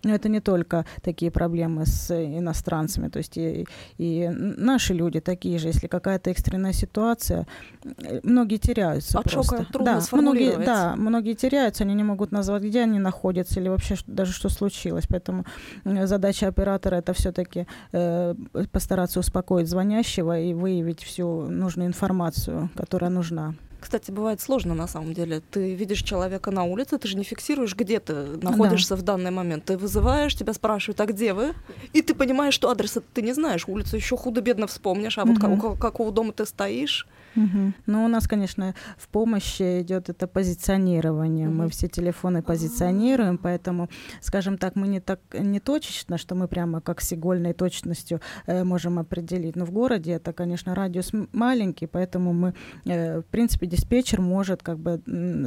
Но 0.03 0.15
это 0.15 0.29
не 0.29 0.41
только 0.41 0.85
такие 1.03 1.31
проблемы 1.31 1.87
с 1.87 2.11
э, 2.11 2.39
иностранцами, 2.39 3.09
то 3.09 3.19
есть 3.19 3.37
и, 3.37 3.67
и 3.99 4.29
наши 4.29 4.95
люди 4.95 5.21
такие 5.21 5.59
же. 5.59 5.69
Если 5.69 5.89
какая-то 5.89 6.31
экстренная 6.31 6.73
ситуация, 6.73 7.47
э, 7.85 8.21
многие 8.23 8.57
теряются 8.57 9.19
От 9.19 9.31
шока 9.31 9.57
просто. 9.57 9.73
трудно 9.73 10.01
да, 10.01 10.17
многие, 10.17 10.57
да, 10.65 10.95
многие 10.97 11.35
теряются, 11.35 11.85
они 11.85 11.95
не 11.95 12.05
могут 12.05 12.33
назвать, 12.33 12.63
где 12.63 12.83
они 12.83 12.99
находятся 12.99 13.61
или 13.61 13.69
вообще 13.69 13.97
даже 14.07 14.33
что 14.33 14.49
случилось. 14.49 15.05
Поэтому 15.09 15.45
э, 15.85 16.07
задача 16.07 16.49
оператора 16.49 16.97
это 16.97 17.13
все-таки 17.13 17.67
постараться 18.73 19.21
успокоить 19.21 19.69
звонящего 19.69 20.39
и 20.39 20.55
выявить 20.55 21.03
всю 21.03 21.43
нужную 21.43 21.89
информацию, 21.89 22.71
которая 22.75 23.11
нужна. 23.11 23.55
Кстати, 23.81 24.11
бывает 24.11 24.41
сложно 24.41 24.75
на 24.75 24.87
самом 24.87 25.15
деле. 25.15 25.41
Ты 25.51 25.75
видишь 25.75 26.03
человека 26.03 26.51
на 26.51 26.65
улице, 26.65 26.99
ты 26.99 27.09
же 27.09 27.17
не 27.17 27.25
фиксируешь, 27.25 27.75
где 27.75 27.99
ты 28.01 28.15
находишься 28.43 28.95
в 28.97 29.03
данный 29.03 29.31
момент. 29.31 29.65
Ты 29.65 29.77
вызываешь, 29.79 30.35
тебя 30.37 30.53
спрашивают, 30.53 31.01
а 31.01 31.07
где 31.07 31.33
вы? 31.33 31.55
И 31.93 32.03
ты 32.03 32.15
понимаешь, 32.15 32.55
что 32.55 32.71
адреса 32.71 33.01
ты 33.15 33.23
не 33.23 33.33
знаешь, 33.33 33.65
улицу 33.69 33.97
еще 33.97 34.17
худо-бедно 34.17 34.67
вспомнишь, 34.67 35.19
а 35.19 35.25
вот 35.25 35.39
ка- 35.39 35.49
Мгм. 35.49 35.59
у 35.59 35.61
ка- 35.61 35.77
какого 35.81 36.13
дома 36.13 36.33
ты 36.33 36.47
стоишь. 36.47 37.07
Ну, 37.87 38.05
у 38.05 38.09
нас, 38.09 38.27
конечно, 38.29 38.75
в 38.99 39.07
помощи 39.09 39.81
идет 39.83 40.09
это 40.09 40.27
позиционирование. 40.27 41.49
Мы 41.49 41.65
Мгм. 41.65 41.69
все 41.71 41.89
телефоны 41.89 42.43
позиционируем, 42.43 43.39
поэтому, 43.39 43.89
скажем 44.21 44.59
так, 44.59 44.77
мы 44.77 44.89
не 44.89 45.01
так 45.01 45.21
не 45.33 45.61
точечно, 45.61 46.19
что 46.19 46.35
мы 46.35 46.49
прямо 46.49 46.81
как 46.81 47.01
с 47.01 47.13
игольной 47.13 47.53
точностью 47.53 48.21
э, 48.47 48.65
можем 48.65 48.99
определить. 48.99 49.57
Но 49.57 49.65
в 49.65 49.71
городе 49.71 50.13
это, 50.13 50.33
конечно, 50.33 50.75
радиус 50.75 51.13
маленький, 51.33 51.87
поэтому 51.87 52.33
мы, 52.33 52.55
э, 52.87 53.21
в 53.21 53.25
принципе, 53.31 53.67
диспетчер 53.71 54.21
может 54.21 54.63
как 54.63 54.79
бы 54.79 55.01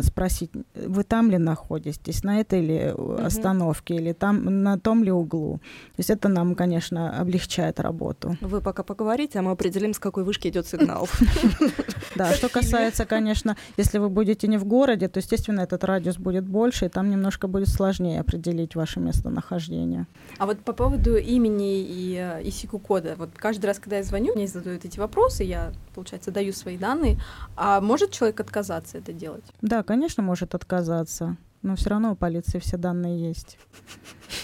спросить, 0.04 0.52
вы 0.74 1.04
там 1.04 1.30
ли 1.32 1.38
находитесь, 1.38 2.24
на 2.24 2.40
этой 2.40 2.62
ли 2.62 2.94
Мгм. 2.98 3.26
остановке 3.26 3.96
или 3.96 4.14
там 4.14 4.64
на 4.64 4.80
том 4.80 5.04
ли 5.04 5.12
углу. 5.12 5.60
То 5.96 6.00
есть 6.00 6.10
это 6.10 6.30
нам, 6.30 6.56
конечно, 6.56 7.20
облегчает 7.20 7.80
работу. 7.80 8.38
Вы 8.42 8.62
пока 8.62 8.84
поговорите, 8.84 9.40
а 9.40 9.42
мы 9.42 9.52
определим, 9.52 9.94
с 9.94 10.00
какой 10.00 10.24
вышки 10.24 10.48
идет 10.48 10.68
сигнал. 10.68 11.08
Да, 12.16 12.34
что 12.34 12.50
касается, 12.50 13.06
конечно, 13.06 13.58
если 13.78 13.98
вы 13.98 14.10
будете 14.10 14.48
не 14.48 14.58
в 14.58 14.66
городе, 14.66 15.08
то, 15.08 15.20
естественно, 15.20 15.62
этот 15.62 15.84
радиус 15.84 16.18
будет 16.18 16.46
больше, 16.46 16.86
и 16.86 16.90
там 16.90 17.10
немножко 17.10 17.48
будет 17.48 17.70
сложнее 17.70 18.20
определить 18.20 18.76
ваше 18.76 19.00
местонахождение. 19.00 20.08
А 20.38 20.46
вот 20.46 20.60
по 20.60 20.74
поводу 20.74 21.18
имени 21.18 21.82
и 21.82 22.16
э, 22.16 22.44
ICQ-кода, 22.44 23.16
вот 23.18 23.32
каждый 23.36 23.66
раз, 23.68 23.80
когда 23.80 23.98
я 23.98 24.04
звоню, 24.04 24.34
мне 24.36 24.48
задают 24.48 24.86
эти 24.86 25.00
вопросы, 25.00 25.44
я, 25.44 25.72
получается, 25.96 26.32
даю 26.32 26.54
свои 26.54 26.78
данные, 26.78 27.20
а 27.56 27.82
может 27.82 28.12
человек 28.12 28.40
отказаться 28.40 28.98
это 28.98 29.14
делать? 29.14 29.44
Да, 29.62 29.84
конечно, 29.84 30.24
может 30.24 30.56
отказаться, 30.56 31.38
но 31.62 31.76
все 31.76 31.90
равно 31.90 32.12
у 32.12 32.16
полиции 32.16 32.60
все 32.60 32.78
данные 32.78 33.28
есть. 33.28 33.58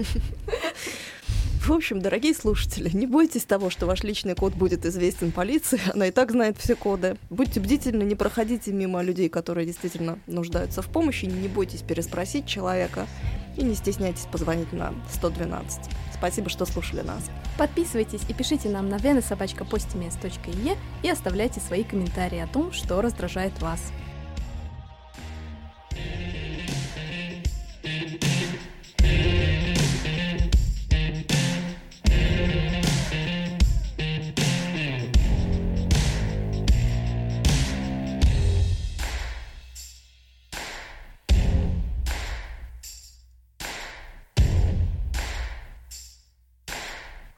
В 1.66 1.72
общем, 1.72 2.00
дорогие 2.00 2.32
слушатели, 2.32 2.88
не 2.96 3.08
бойтесь 3.08 3.44
того, 3.44 3.70
что 3.70 3.86
ваш 3.86 4.04
личный 4.04 4.36
код 4.36 4.54
будет 4.54 4.86
известен 4.86 5.32
полиции, 5.32 5.80
она 5.92 6.06
и 6.06 6.10
так 6.12 6.30
знает 6.30 6.56
все 6.58 6.76
коды. 6.76 7.16
Будьте 7.28 7.58
бдительны, 7.58 8.04
не 8.04 8.14
проходите 8.14 8.72
мимо 8.72 9.02
людей, 9.02 9.28
которые 9.28 9.66
действительно 9.66 10.20
нуждаются 10.28 10.80
в 10.80 10.86
помощи, 10.86 11.24
не 11.24 11.48
бойтесь 11.48 11.82
переспросить 11.82 12.46
человека 12.46 13.08
и 13.56 13.64
не 13.64 13.74
стесняйтесь 13.74 14.28
позвонить 14.30 14.72
на 14.72 14.94
112. 15.14 15.80
Спасибо, 16.14 16.50
что 16.50 16.66
слушали 16.66 17.00
нас. 17.00 17.24
Подписывайтесь 17.58 18.22
и 18.28 18.32
пишите 18.32 18.68
нам 18.68 18.88
на 18.88 18.98
венесобачкапостимес.е 18.98 20.76
и 21.02 21.10
оставляйте 21.10 21.58
свои 21.58 21.82
комментарии 21.82 22.38
о 22.38 22.46
том, 22.46 22.70
что 22.70 23.02
раздражает 23.02 23.60
вас. 23.60 23.80